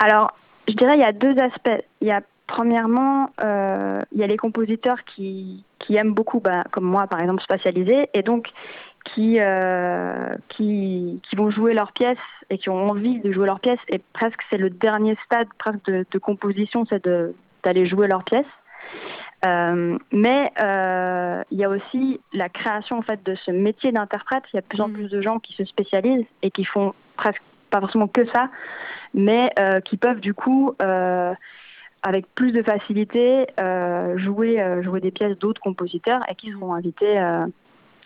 [0.00, 0.36] Alors,
[0.68, 1.82] je dirais il y a deux aspects.
[2.02, 6.64] Il y a Premièrement, euh, il y a les compositeurs qui, qui aiment beaucoup, bah,
[6.70, 8.50] comme moi par exemple, spatialiser, et donc
[9.04, 12.18] qui, euh, qui, qui, vont jouer leurs pièces
[12.50, 13.80] et qui ont envie de jouer leurs pièces.
[13.88, 17.08] Et presque c'est le dernier stade presque de, de composition, c'est
[17.64, 18.46] d'aller jouer leurs pièces.
[19.44, 20.52] Euh, mais
[21.50, 24.44] il y a aussi la création en fait de ce métier d'interprète.
[24.52, 24.92] Il y a de plus en mmh.
[24.92, 28.50] plus de gens qui se spécialisent et qui font presque pas forcément que ça,
[29.14, 29.52] mais
[29.84, 30.74] qui peuvent du coup
[32.06, 36.72] avec plus de facilité euh, jouer, euh, jouer des pièces d'autres compositeurs et qui seront
[36.72, 37.18] invités.
[37.18, 37.46] Euh,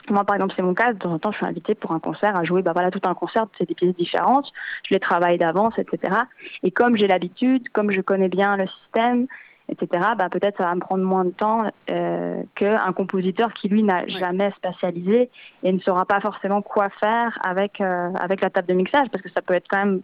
[0.08, 0.94] moi, par exemple, c'est mon cas.
[0.94, 3.02] De temps en temps, je suis invitée pour un concert à jouer bah, voilà, tout
[3.04, 4.50] un concert, c'est des pièces différentes.
[4.88, 6.14] Je les travaille d'avance, etc.
[6.62, 9.26] Et comme j'ai l'habitude, comme je connais bien le système,
[9.68, 13.82] etc., bah, peut-être ça va me prendre moins de temps euh, qu'un compositeur qui, lui,
[13.82, 15.28] n'a jamais spatialisé
[15.62, 19.22] et ne saura pas forcément quoi faire avec, euh, avec la table de mixage, parce
[19.22, 20.00] que ça peut être quand même...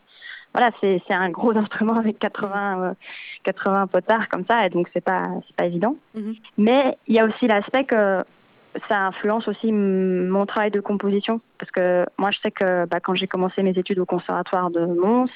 [0.56, 2.94] Voilà, c'est un gros instrument avec 80,
[3.44, 5.96] 80 euh, potards comme ça, et donc c'est pas, pas évident.
[6.16, 6.36] Mm-hmm.
[6.58, 8.24] Mais il y a aussi l'aspect que
[8.88, 13.14] ça influence aussi mon travail de composition, parce que moi je sais que bah, quand
[13.14, 15.30] j'ai commencé mes études au conservatoire de Mons,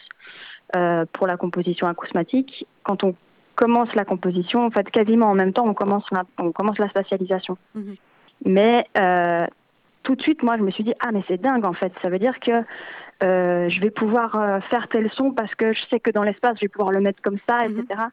[0.77, 3.15] euh, pour la composition acousmatique, quand on
[3.57, 6.89] commence la composition, en fait, quasiment en même temps, on commence la, on commence la
[6.89, 7.59] spatialisation.
[7.75, 7.97] Mhm.
[8.47, 9.47] Mais euh,
[10.03, 11.93] tout de suite, moi, je me suis dit, ah, mais c'est dingue, en fait.
[12.01, 12.53] Ça veut dire que
[13.23, 16.57] euh, je vais pouvoir euh, faire tel son parce que je sais que dans l'espace,
[16.57, 17.85] je vais pouvoir le mettre comme ça, etc.
[17.89, 18.11] Mhm.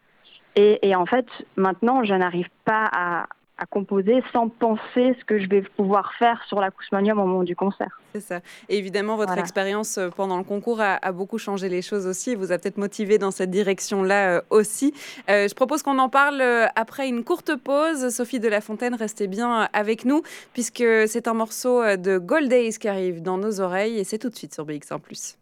[0.56, 5.39] Et, et, en fait, maintenant, je n'arrive pas à, à composer sans penser ce que
[5.39, 8.00] je vais pouvoir faire sur l'acousmonium au moment du concert.
[8.13, 8.39] C'est ça.
[8.70, 12.36] Et évidemment, votre expérience euh, pendant le concours a, beaucoup changé les choses aussi.
[12.36, 14.93] Vous a peut-être motivé dans cette direction-là euh, aussi.
[15.30, 16.41] Euh, je propose qu'on en parle
[16.76, 18.10] après une courte pause.
[18.10, 20.22] Sophie de la Fontaine, restez bien avec nous
[20.54, 24.30] puisque c'est un morceau de Gold Days qui arrive dans nos oreilles et c'est tout
[24.30, 25.36] de suite sur BX1+.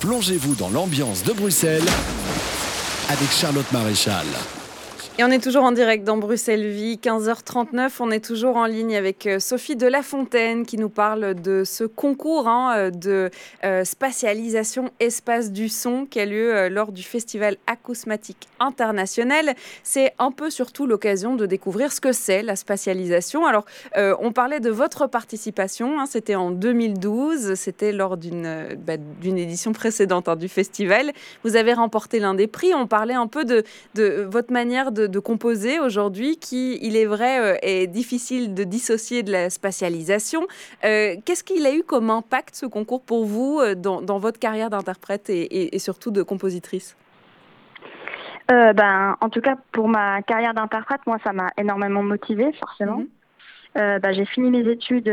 [0.00, 1.88] Plongez-vous dans l'ambiance de Bruxelles
[3.08, 4.26] avec Charlotte Maréchal.
[5.16, 7.92] Et on est toujours en direct dans Bruxelles Vie, 15h39.
[8.00, 11.84] On est toujours en ligne avec euh, Sophie de Lafontaine qui nous parle de ce
[11.84, 13.30] concours hein, euh, de
[13.62, 19.54] euh, spatialisation espace du son qui a lieu lors du festival Acousmatique International.
[19.84, 23.46] C'est un peu surtout l'occasion de découvrir ce que c'est la spatialisation.
[23.46, 26.00] Alors, on parlait de votre participation.
[26.00, 27.54] Hein, c'était en 2012.
[27.54, 31.12] C'était lors d'une bah, édition précédente hein, du festival.
[31.44, 32.74] Vous avez remporté l'un des prix.
[32.74, 33.62] On parlait un peu de,
[33.94, 38.64] de votre manière de de, composer aujourd'hui qui, il est vrai, euh, est difficile de
[38.64, 40.46] dissocier de la spatialisation.
[40.84, 44.70] Euh, qu'est-ce qu'il a eu comme impact ce concours pour vous euh, dans, votre carrière
[44.70, 46.96] d'interprète et, surtout de compositrice?
[48.48, 52.98] Ben, en tout cas, pour ma carrière d'interprète, moi, ça m'a énormément motivée, forcément.
[52.98, 53.08] Mhm.
[53.74, 55.08] Ben, j'ai fini mes études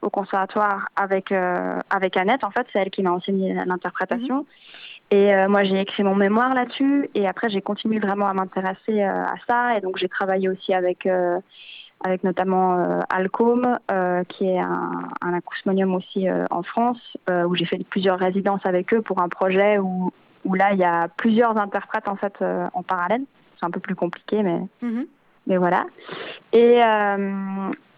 [0.00, 1.32] au conservatoire avec
[1.90, 2.44] avec Annette.
[2.44, 4.38] En fait, c'est elle qui m'a enseigné l'interprétation.
[4.38, 4.44] Mhm.
[5.12, 7.10] Et euh, moi, j'ai écrit mon mémoire là-dessus.
[7.14, 9.76] Et après, j'ai continué vraiment à m'intéresser euh, à ça.
[9.76, 11.38] Et donc, j'ai travaillé aussi avec, euh,
[12.02, 13.78] avec notamment Alcom,
[14.30, 16.98] qui est un, un acousmonium aussi en France,
[17.30, 20.10] où j'ai fait plusieurs résidences avec eux pour un projet où,
[20.44, 22.34] où là, il y a plusieurs interprètes en fait
[22.74, 23.22] en parallèle.
[23.60, 24.58] C'est un peu plus compliqué, mais.
[24.82, 25.06] Mm-hmm.
[25.46, 25.84] Mais voilà.
[26.52, 26.80] Et,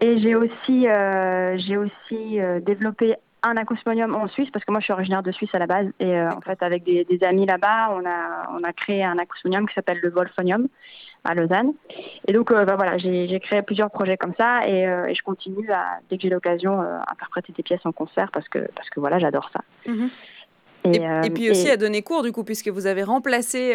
[0.00, 0.86] et j'ai aussi,
[1.56, 5.50] j'ai aussi développé un acousmonium en Suisse parce que moi je suis originaire de Suisse
[5.52, 8.72] à la base et euh, en fait avec des, amis là-bas on a on a
[8.72, 10.68] créé un acousmonium qui s'appelle le Wolfonium
[11.24, 11.74] à Lausanne
[12.26, 15.22] et donc euh, bah, voilà j'ai créé plusieurs projets comme ça et, euh, et je
[15.22, 19.00] continue à dès que j'ai l'occasion interpréter des pièces en concert parce que parce que
[19.00, 19.60] voilà j'adore ça.
[19.86, 20.10] Mhm.
[20.86, 23.74] Et, puis aussi à donner cours, du coup, puisque vous avez remplacé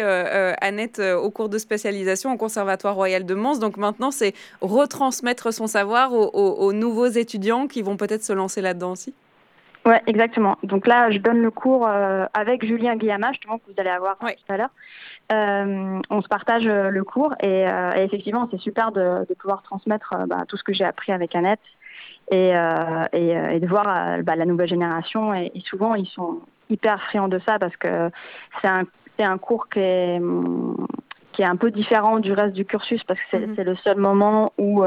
[0.60, 3.58] Annette au cours de spécialisation au Conservatoire Royal de Mons.
[3.58, 8.92] Donc maintenant, c'est retransmettre son savoir aux nouveaux étudiants qui vont peut-être se lancer là-dedans
[8.92, 9.12] aussi.
[9.86, 10.58] Ouais, exactement.
[10.62, 14.18] Donc là, je donne le cours euh, avec Julien Guillama, justement, que vous allez avoir
[14.18, 14.70] tout à l'heure.
[15.32, 17.64] Euh, on se partage euh, le cours et,
[17.96, 21.60] effectivement, c'est super de, pouvoir transmettre bah, tout ce que j'ai appris avec Annette
[22.30, 25.32] et, et, de voir bah, la nouvelle génération.
[25.32, 28.10] Et, souvent, ils sont hyper friands de ça parce que
[28.60, 28.84] c'est un,
[29.18, 30.20] un cours qui est,
[31.32, 33.64] qui est un peu différent du reste du cursus parce que c'est mm-hmm.
[33.64, 34.84] le seul moment où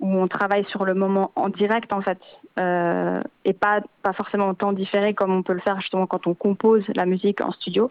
[0.00, 2.18] où on travaille sur le moment en direct en fait
[2.58, 6.26] euh, et pas pas forcément en temps différé comme on peut le faire justement quand
[6.26, 7.90] on compose la musique en studio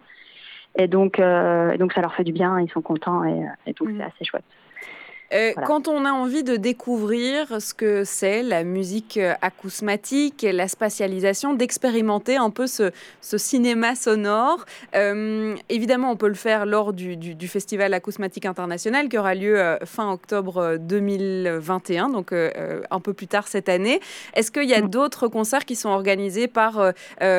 [0.76, 3.72] et donc euh, et donc ça leur fait du bien ils sont contents et, et
[3.72, 3.98] donc mm.
[3.98, 4.44] c'est assez chouette
[5.32, 10.68] euh, quand on a envie de découvrir ce que c'est la musique euh, acousmatique, la
[10.68, 17.16] spatialisation, d'expérimenter un peu ce, cinéma sonore, euh, évidemment, on peut le faire lors du,
[17.48, 23.68] Festival Acousmatique International qui aura lieu fin octobre 2021, donc un peu plus tard cette
[23.68, 24.00] année.
[24.34, 24.90] Est-ce qu'il y a mm.
[24.90, 26.92] d'autres concerts qui sont organisés par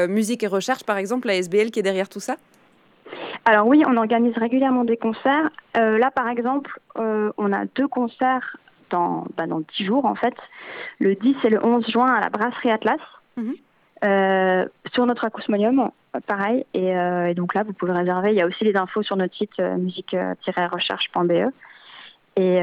[0.07, 2.37] Musique et Recherche, par exemple, la SBL qui est derrière tout ça?
[3.47, 5.49] Alors oui, on organise régulièrement des concerts.
[5.77, 8.57] Euh, là, par exemple, euh, on a deux concerts
[8.89, 10.35] dans, bah, dans 10 jours, en fait.
[10.99, 12.99] Le 10 et le 11 juin à la Brasserie Atlas,
[13.37, 13.55] mhm.
[14.03, 15.91] euh, sur notre acousmonium,
[16.25, 16.65] pareil.
[16.73, 18.31] Et, donc là, vous pouvez réserver.
[18.31, 21.51] Il y a aussi les infos sur notre site musique-recherche.be.
[22.35, 22.57] Et,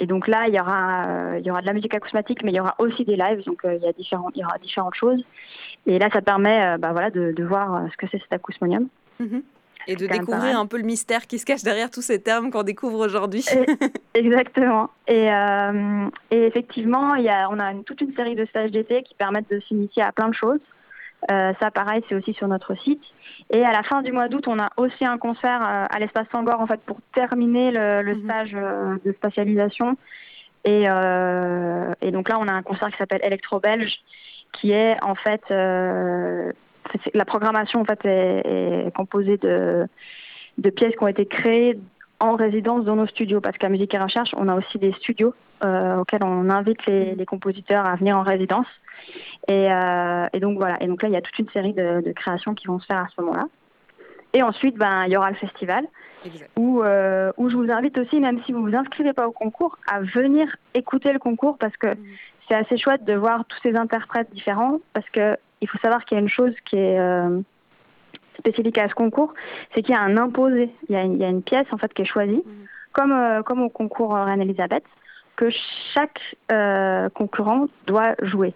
[0.00, 2.56] et, donc là, il y aura, il y aura de la musique acousmatique, mais il
[2.56, 3.44] y aura aussi des lives.
[3.44, 5.24] Donc il y a différents, il y aura différentes choses.
[5.86, 8.88] Et là, ça permet, bah, voilà, de, de voir ce que c'est cet acousmonium.
[9.20, 9.42] Mhm
[9.88, 12.62] et de découvrir un peu le mystère qui se cache derrière tous ces termes qu'on
[12.62, 13.44] découvre aujourd'hui.
[14.14, 14.90] Exactement.
[15.08, 19.02] Et, euh, et effectivement, il y a, on a toute une série de stages d'été
[19.02, 20.60] qui permettent de s'initier à plein de choses.
[21.28, 23.02] ça, pareil, c'est aussi sur notre site.
[23.50, 26.60] Et à la fin du mois d'août, on a aussi un concert à l'espace Sangor
[26.60, 28.24] en fait pour terminer le, mhm.
[28.24, 29.96] stage de spatialisation.
[30.64, 34.00] Et, et, donc là, on a un concert qui s'appelle Electro Belge,
[34.52, 35.42] qui est en fait
[37.14, 39.86] la programmation en fait est, composée de,
[40.58, 41.78] de pièces qui ont été créées
[42.20, 45.34] en résidence dans nos studios parce qu'à Musique et Recherche, on a aussi des studios
[45.64, 48.66] euh, auxquels on invite les, les, compositeurs à venir en résidence.
[49.46, 50.82] Et, euh, et, donc voilà.
[50.82, 52.86] Et donc là, il y a toute une série de, de créations qui vont se
[52.86, 53.46] faire à ce moment-là.
[54.34, 55.84] Et ensuite, ben, il y aura le festival
[56.56, 59.78] où, euh, où je vous invite aussi, même si vous vous inscrivez pas au concours,
[59.86, 61.98] à venir écouter le concours parce que mmh.
[62.48, 66.16] C'est assez chouette de voir tous ces interprètes différents parce que il faut savoir qu'il
[66.16, 67.40] y a une chose qui est euh,
[68.38, 69.34] spécifique à ce concours,
[69.74, 70.70] c'est qu'il y a un imposé.
[70.88, 72.66] Il y a, une, il y a une pièce en fait qui est choisie, mhm.
[72.92, 74.84] comme, euh, comme au concours Reine-Elisabeth,
[75.36, 75.50] que
[75.94, 78.54] chaque euh, concurrent doit jouer.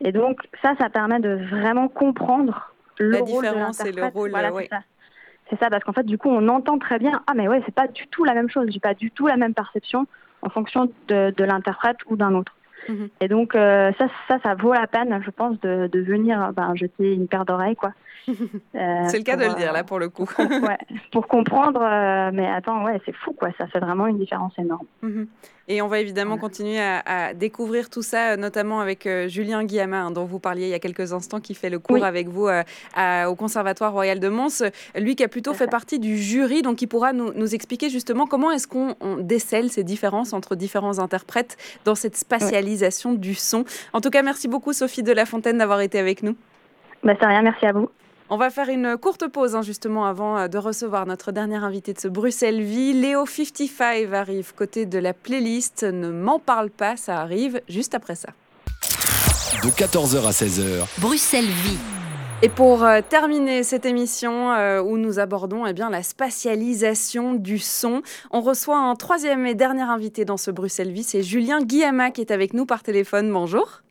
[0.00, 4.30] Et donc ça, ça permet de vraiment comprendre le La rôle différence et le rôle.
[4.30, 4.80] Voilà, c'est ça.
[5.50, 7.22] C'est ça, parce qu'en fait, du coup, on entend très bien.
[7.26, 8.66] Ah, mais ouais, c'est pas du tout la même chose.
[8.70, 10.06] J'ai pas du tout la même perception
[10.40, 12.54] en fonction de, de l'interprète ou d'un autre.
[12.88, 13.08] Mhm.
[13.20, 16.74] Et donc, euh, ça, ça, ça vaut la peine, je pense, de, de venir ben,
[16.74, 17.92] jeter une paire d'oreilles, quoi.
[18.74, 20.24] Euh, c'est le cas de le dire, là, pour le coup.
[20.24, 20.78] pour, ouais,
[21.12, 23.50] pour comprendre, euh, mais attends, ouais, c'est fou, quoi.
[23.56, 24.86] Ça fait vraiment une différence énorme.
[25.02, 25.28] Mhm.
[25.68, 30.24] Et on va évidemment continuer à, découvrir tout ça, notamment avec Julien Guillama, hein, dont
[30.24, 33.92] vous parliez il y a quelques instants, qui fait le cours avec vous au Conservatoire
[33.92, 34.62] Royal de Mons.
[34.94, 38.26] Lui qui a plutôt fait partie du jury, donc il pourra nous, nous expliquer justement
[38.26, 43.64] comment est-ce qu'on décèle ces différences entre différents interprètes dans cette spatialisation du son.
[43.92, 46.36] En tout cas, merci beaucoup Sophie de La Fontaine d'avoir été avec nous.
[47.02, 47.90] Bah, c'est rien, merci à vous.
[48.34, 51.92] On va faire une courte pause hein, justement avant euh, de recevoir notre dernier invité
[51.92, 52.92] de ce Bruxelles Vie.
[52.92, 55.84] Léo 55 arrive côté de la playlist.
[55.84, 58.30] Ne m'en parle pas, ça arrive juste après ça.
[59.62, 60.84] De 14h à 16h.
[60.98, 61.78] Bruxelles Vie.
[62.42, 67.60] Et pour euh, terminer cette émission euh, où nous abordons eh bien, la spatialisation du
[67.60, 72.10] son, on reçoit un troisième et dernier invité dans ce Bruxelles Vie, c'est Julien Guillama
[72.10, 73.32] qui est avec nous par téléphone.
[73.32, 73.82] Bonjour.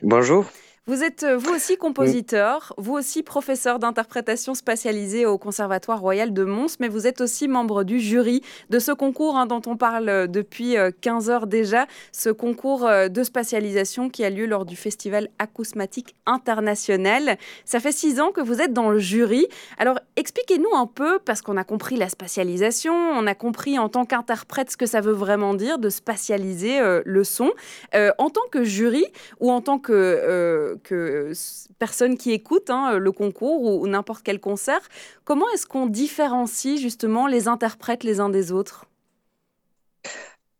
[0.00, 0.44] Bonjour.
[0.86, 6.44] Vous êtes euh, vous aussi compositeur, vous aussi professeur d'interprétation spatialisé au Conservatoire royal de
[6.44, 10.10] Mons, mais vous êtes aussi membre du jury de ce concours hein, dont on parle
[10.10, 14.76] euh, depuis 15 euh, heures déjà, ce concours de spatialisation qui a lieu lors du
[14.76, 17.38] Festival Acousmatique International.
[17.64, 19.46] Ça fait six ans que vous êtes dans le jury.
[19.78, 24.04] Alors expliquez-nous un peu, parce qu'on a compris la spatialisation, on a compris en tant
[24.04, 27.52] qu'interprète ce que ça veut vraiment dire de spatialiser le son.
[27.94, 29.06] en tant que jury
[29.40, 31.32] ou en tant que que
[31.78, 34.80] personne qui écoute hein, le concours ou, n'importe quel concert,
[35.24, 38.86] comment est-ce qu'on différencie justement les interprètes les uns des autres?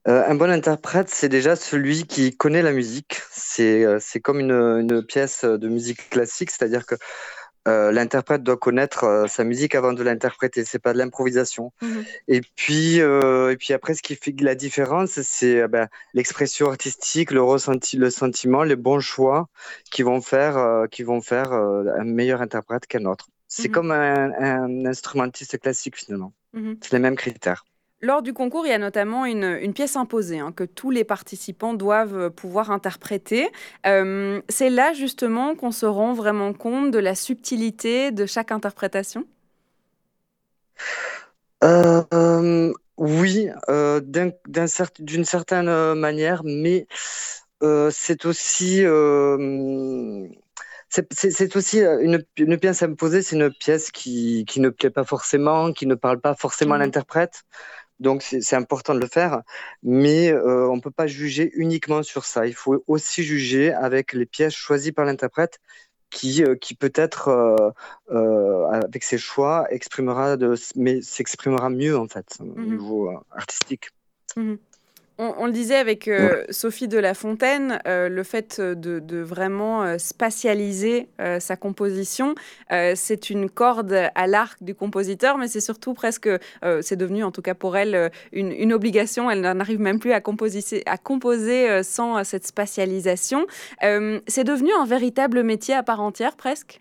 [0.07, 3.23] Euh, un bon interprète, c'est déjà celui qui connaît la musique.
[3.31, 6.95] C'est euh, comme une, une, pièce de musique classique, c'est-à-dire que
[7.67, 10.65] euh, l'interprète doit connaître euh, sa musique avant de l'interpréter.
[10.65, 11.73] C'est pas de l'improvisation.
[11.81, 12.05] Mhm.
[12.29, 17.31] Et puis, euh, et puis après, ce qui fait la différence, c'est ben, l'expression artistique,
[17.31, 19.49] le ressenti, le sentiment, les bons choix
[19.91, 23.29] qui vont faire, qui vont faire un meilleur interprète qu'un autre.
[23.49, 23.75] C'est mhm.
[23.75, 26.33] comme un, instrumentiste classique finalement.
[26.53, 26.77] Mhm.
[26.83, 27.65] C'est les mêmes critères.
[28.05, 31.73] Lors du concours, il y a notamment une, pièce imposée hein, que tous les participants
[31.73, 33.49] doivent pouvoir interpréter.
[33.87, 39.25] Euh, c'est là justement qu'on se rend vraiment compte de la subtilité de chaque interprétation?
[41.63, 44.03] Euh, Oui, euh,
[44.99, 46.87] d'une certaine manière, mais
[47.91, 48.85] c'est aussi
[50.91, 55.73] c'est aussi une, une, pièce imposée, c'est une pièce qui, qui, ne plaît pas forcément,
[55.73, 56.83] qui ne parle pas forcément à mmh.
[56.83, 57.45] l'interprète.
[58.01, 59.43] Donc c'est important de le faire,
[59.83, 62.47] mais euh, on ne peut pas juger uniquement sur ça.
[62.47, 65.61] Il faut aussi juger avec les pièces choisies par l'interprète
[66.11, 67.29] qui, euh, qui peut-être,
[68.11, 73.91] euh, avec ses choix, exprimera de, mais s'exprimera mieux en fait, au mmh niveau artistique.
[74.37, 74.55] Mmh
[75.19, 79.99] on, le disait avec euh, Sophie de la Fontaine, euh, le fait de, vraiment euh,
[79.99, 82.35] spatialiser sa composition,
[82.71, 86.29] c'est une corde à l'arc du compositeur, mais c'est surtout presque,
[86.81, 89.31] c'est devenu en tout cas pour elle une, obligation.
[89.31, 93.47] Elle n'arrive même plus à composer, à composer sans cette spatialisation.
[93.81, 96.81] c'est devenu un véritable métier à part entière presque?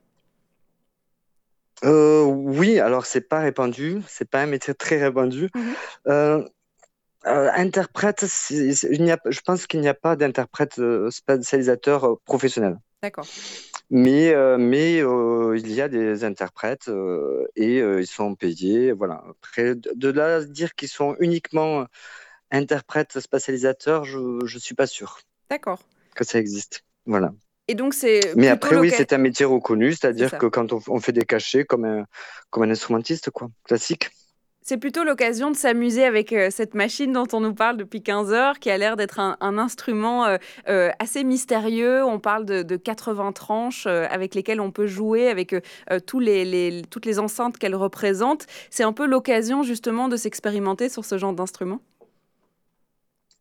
[1.84, 5.50] oui, alors c'est pas répandu, c'est pas un métier très répandu.
[6.06, 6.44] Mmh
[7.26, 12.78] euh, interprète, il a, je pense qu'il n'y a pas d'interprète euh, spécialisateur euh, professionnel.
[13.02, 13.26] D'accord.
[13.90, 16.90] Mais, mais il y a des interprètes
[17.58, 18.94] et ils sont payés.
[18.94, 19.22] Voilà.
[19.30, 21.86] Après, de, là dire qu'ils sont uniquement
[22.50, 25.20] interprètes spécialisateurs, je ne suis pas sûr.
[25.50, 25.80] D'accord.
[26.16, 26.86] Que ça existe.
[27.06, 27.34] Voilà.
[27.68, 28.22] Et donc c'est.
[28.36, 31.86] Mais après, oui, c'est un métier reconnu, c'est-à-dire que quand on, fait des cachets comme
[31.86, 32.06] un,
[32.50, 34.10] comme un instrumentiste, quoi, classique.
[34.66, 38.32] C'est plutôt l'occasion de s'amuser avec euh, cette machine dont on nous parle depuis 15
[38.32, 40.38] heures, qui a l'air d'être un, instrument euh,
[40.70, 42.02] euh, assez mystérieux.
[42.06, 45.56] On parle de, 80 tranches avec lesquelles on peut jouer, avec
[46.08, 48.46] toutes les enceintes qu'elle représente.
[48.70, 51.82] C'est un peu l'occasion justement de s'expérimenter sur ce genre d'instrument?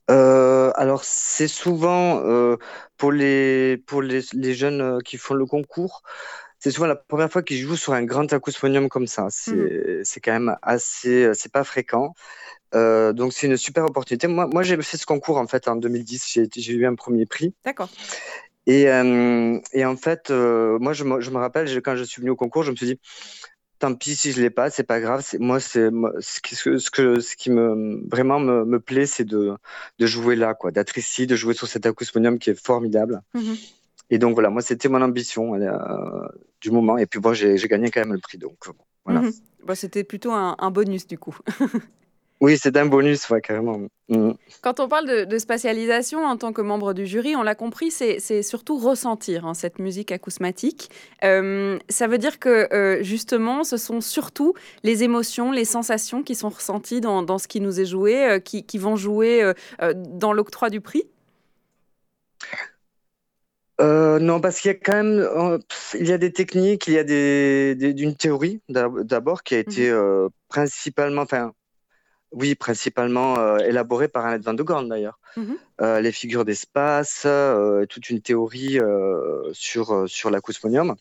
[0.08, 2.22] Alors c'est souvent
[2.96, 3.78] pour les,
[4.34, 6.02] jeunes qui font le concours,
[6.62, 9.24] c'est souvent la première fois qu'ils jouent sur un grand acousmonium comme ça.
[9.24, 10.04] Mmh.
[10.04, 12.14] C'est quand même assez, c'est pas fréquent.
[12.76, 14.28] Euh, donc c'est une super opportunité.
[14.28, 16.38] Moi, moi j'ai fait ce concours en fait en 2010.
[16.54, 17.52] J'ai eu un premier prix.
[17.64, 17.90] D'accord.
[18.68, 22.20] Et, euh, et, en fait, euh, moi je me, je me, rappelle quand je suis
[22.20, 23.00] venu au concours, je me suis dit
[23.80, 25.26] tant pis si je l'ai pas, c'est pas grave.
[25.40, 25.90] Moi c'est
[26.20, 29.54] ce qui, ce, que, ce qui me vraiment me, me plaît, c'est de,
[29.98, 33.20] de jouer là, quoi, d'être ici, de jouer sur cet acousmonium qui est formidable.
[33.34, 33.54] Mmh
[34.12, 36.28] et donc voilà, moi c'était mon ambition euh,
[36.60, 36.98] du moment.
[36.98, 38.36] Et puis bon, j'ai gagné quand même le prix.
[38.36, 38.58] Donc
[39.06, 39.22] voilà.
[39.22, 39.74] Mhm.
[39.74, 41.34] c'était plutôt un, bonus du coup.
[42.42, 43.80] oui, c'est un bonus, ouais, carrément.
[44.10, 44.34] Mhm.
[44.60, 48.42] Quand on parle de, spatialisation en tant que membre du jury, on l'a compris, c'est
[48.42, 50.90] surtout ressentir hein, cette musique acousmatique.
[51.24, 54.52] Euh, ça veut dire que euh, justement, ce sont surtout
[54.84, 58.66] les émotions, les sensations qui sont ressenties dans, dans ce qui nous est joué, qui,
[58.66, 61.04] qui, vont jouer dans l'octroi du prix?
[63.80, 65.58] Euh, non, parce qu'il y a quand même, euh,
[65.98, 69.90] il y a des techniques, il y a des, d'une théorie d'abord qui a été
[69.90, 69.96] mhm.
[69.96, 71.52] euh, principalement, enfin,
[72.32, 75.18] oui, principalement élaborée par Annette van de Gorn d'ailleurs.
[75.36, 75.56] Mhm.
[76.00, 77.26] les figures d'espace,
[77.88, 78.78] toute une théorie
[79.52, 80.94] sur sur l'acousmonium.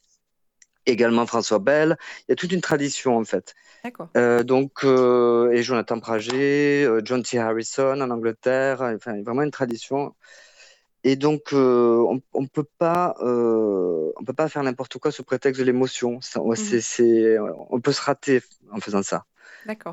[0.86, 1.96] Également François Bell.
[2.20, 3.56] Il y a toute une tradition en fait.
[3.86, 4.10] D'accord.
[4.44, 7.40] donc et Jonathan Prager, John T.
[7.40, 8.82] Harrison en Angleterre.
[8.82, 10.14] Enfin, vraiment une tradition.
[11.04, 15.24] Et donc, euh, on ne peut, pas, euh, on peut pas faire n'importe quoi sous
[15.24, 16.20] prétexte de l'émotion.
[16.36, 16.40] Mmh.
[17.70, 18.42] on peut se rater
[18.72, 19.26] en faisant ça.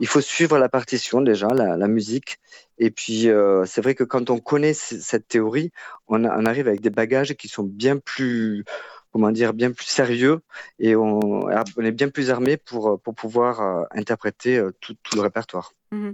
[0.01, 2.39] Il faut suivre la partition déjà, la, musique.
[2.79, 5.73] Et puis, euh, c'est vrai que quand on connaît cette théorie,
[6.09, 8.65] on, arrive avec des bagages qui sont bien plus,
[9.13, 10.41] comment dire, bien plus sérieux
[10.79, 15.75] et on, est bien plus armé pour, pour pouvoir interpréter tout, le répertoire.
[15.91, 16.13] Mmh euh,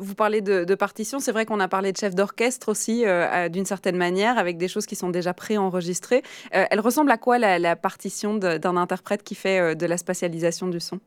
[0.00, 3.66] vous parlez de, partition, c'est vrai qu'on a parlé de chef d'orchestre aussi, euh, d'une
[3.66, 6.22] certaine manière, avec des choses qui sont déjà préenregistrées.
[6.54, 10.80] Euh, elle ressemble à quoi la, partition d'un interprète qui fait de la spatialisation du
[10.80, 11.00] son?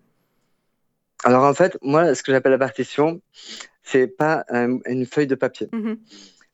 [1.24, 3.22] Alors en fait, moi, ce que j'appelle la partition,
[3.84, 5.70] c'est pas une feuille de papier.
[5.72, 5.94] Mmh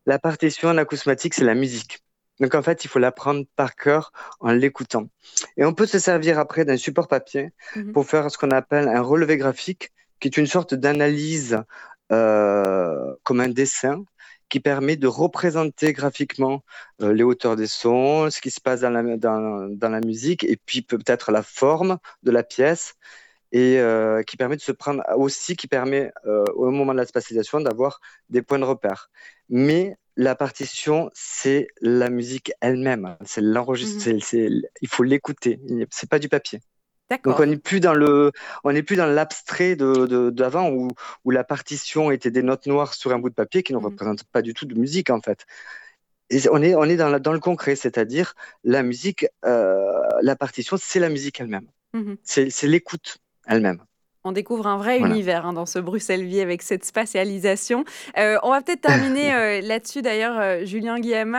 [0.06, 2.04] la partition en acousmatique, c'est la musique.
[2.42, 4.12] Donc en fait, il faut l'apprendre par cœur
[4.42, 5.08] en l'écoutant.
[5.56, 8.90] Et on peut se servir après d'un support papier mmh pour faire ce qu'on appelle
[8.90, 11.64] un relevé graphique, qui est une sorte d'analyse
[12.14, 14.04] euh, comme un dessin
[14.50, 16.64] qui permet de représenter graphiquement
[17.02, 20.44] euh, les hauteurs des sons, ce qui se passe dans la, dans, dans la musique,
[20.44, 22.94] et puis peut-être la forme de la pièce,
[23.52, 26.12] et euh, qui permet de se prendre aussi, qui permet
[26.56, 28.00] au moment de la spatialisation d'avoir
[28.30, 29.10] des points de repère.
[29.50, 35.60] Mais la partition, c'est la musique elle-même, c'est l'enregistrement, mmh il faut l'écouter,
[35.90, 36.60] c'est pas du papier.
[37.24, 38.32] Donc on n'est plus dans le,
[38.64, 40.90] on n'est plus dans l'abstrait de d'avant où,
[41.26, 43.86] où la partition était des notes noires sur un bout de papier qui ne mmh.
[43.86, 45.46] représentent pas du tout de musique en fait.
[46.30, 48.34] Et on est on est dans, dans le concret, c'est-à-dire
[48.64, 51.68] la musique, euh, la partition, c'est la musique elle-même.
[51.94, 53.84] Mmh c'est l'écoute elle-même.
[54.26, 57.84] On découvre un vrai univers hein, dans ce Bruxelles Vie avec cette spatialisation.
[58.18, 61.38] Euh, on va peut-être terminer euh, là-dessus d'ailleurs, euh, Julien Guillaume.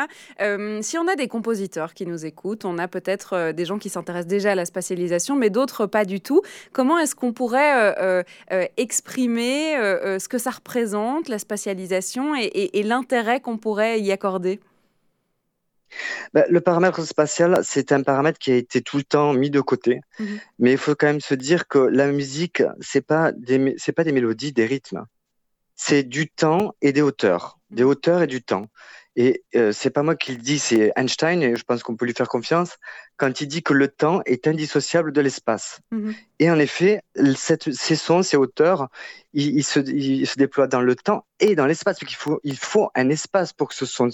[0.83, 4.29] si on a des compositeurs qui nous écoutent, on a peut-être des gens qui s'intéressent
[4.29, 6.43] déjà à la spatialisation, mais d'autres pas du tout.
[6.73, 7.95] Comment est-ce qu'on pourrait
[8.77, 9.75] exprimer
[10.19, 14.61] ce que ça représente, la spatialisation, et l'intérêt qu'on pourrait y accorder?
[16.35, 20.01] Le paramètre spatial, c'est un paramètre qui a été tout le temps mis de côté.
[20.19, 20.25] Mmh
[20.59, 24.05] Mais il faut quand même se dire que la musique, c'est pas des, c'est pas
[24.05, 25.05] des mélodies, des rythmes.
[25.77, 27.59] C'est du temps et des hauteurs.
[27.71, 28.67] Des hauteurs et du temps.
[29.17, 32.05] Et euh, c'est pas moi qui le dis, c'est Einstein, et je pense qu'on peut
[32.05, 32.77] lui faire confiance,
[33.17, 35.81] quand il dit que le temps est indissociable de l'espace.
[35.91, 37.01] Mmh et en effet,
[37.37, 38.89] cette, ces sons, ces hauteurs,
[39.33, 42.91] ils, se, se, déploient dans le temps et dans l'espace, parce qu'il faut, il faut
[42.97, 44.09] un espace pour que ce son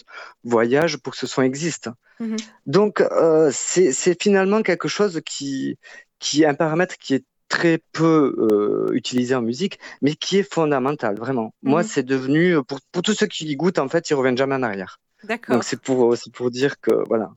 [0.44, 1.88] voyage, pour que ce son existe.
[2.20, 2.36] Mmh
[2.66, 5.78] Donc, euh, c'est finalement quelque chose qui,
[6.18, 10.54] qui est un paramètre qui est très peu euh, utilisé en musique, mais qui est
[10.54, 11.52] fondamental, vraiment.
[11.62, 11.88] Moi, mhm.
[11.88, 14.62] c'est devenu, pour, pour, tous ceux qui y goûtent, en fait, ils reviennent jamais en
[14.62, 15.00] arrière.
[15.24, 15.56] D'accord.
[15.56, 17.32] Donc, c'est pour, pour dire que, voilà.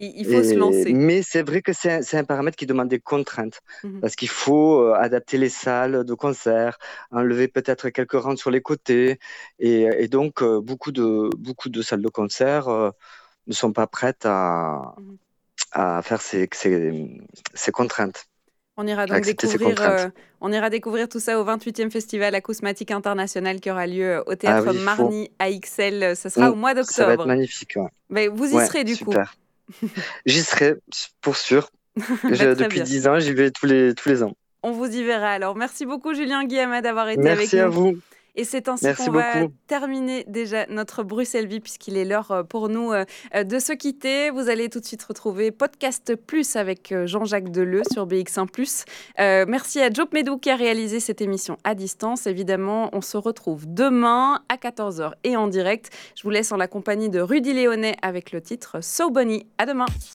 [0.00, 0.92] Il, faut se lancer.
[0.92, 4.00] Mais c'est vrai que c'est un, un, paramètre qui demande des contraintes, mhm.
[4.00, 6.78] parce qu'il faut euh, adapter les salles de concert,
[7.12, 9.20] enlever peut-être quelques rangs sur les côtés,
[9.60, 12.68] et, et donc euh, beaucoup, de, beaucoup de salles de concert
[13.46, 15.18] ne sont pas prêtes à, mhm
[15.74, 16.48] à faire ces,
[17.72, 18.26] contraintes.
[18.76, 20.08] On ira donc découvrir, euh,
[20.40, 24.36] on ira découvrir tout ça au 28e Festival Acousmatique International qui aura lieu au ah
[24.36, 26.16] théâtre Marny à XL.
[26.16, 26.96] Ce sera mm, au mois d'octobre.
[26.96, 27.78] Ça va être magnifique.
[28.10, 29.36] Mais vous y serez du super.
[29.80, 29.86] coup.
[30.26, 30.74] J'y serai
[31.20, 31.70] pour sûr.
[31.96, 34.32] depuis 10 ans, j'y vais tous les, tous les ans.
[34.64, 35.54] On vous y verra alors.
[35.54, 37.38] Merci beaucoup Julien Guillaume d'avoir été avec nous.
[37.38, 37.96] Merci à vous.
[38.36, 42.68] Et c'est ainsi qu'on va terminer déjà notre Bruxelles Vie, puisqu'il est l'heure euh, pour
[42.68, 43.04] nous euh,
[43.34, 44.30] euh, de se quitter.
[44.30, 48.84] Vous allez tout de suite retrouver Podcast Plus avec Jean-Jacques Deleu sur BX1 Plus.
[49.18, 52.26] merci à Job Medou qui a réalisé cette émission à distance.
[52.26, 55.90] Évidemment, on se retrouve demain à 14h et en direct.
[56.16, 59.46] Je vous laisse en la compagnie de Rudy Léonet avec le titre So Bunny.
[59.58, 59.86] À demain.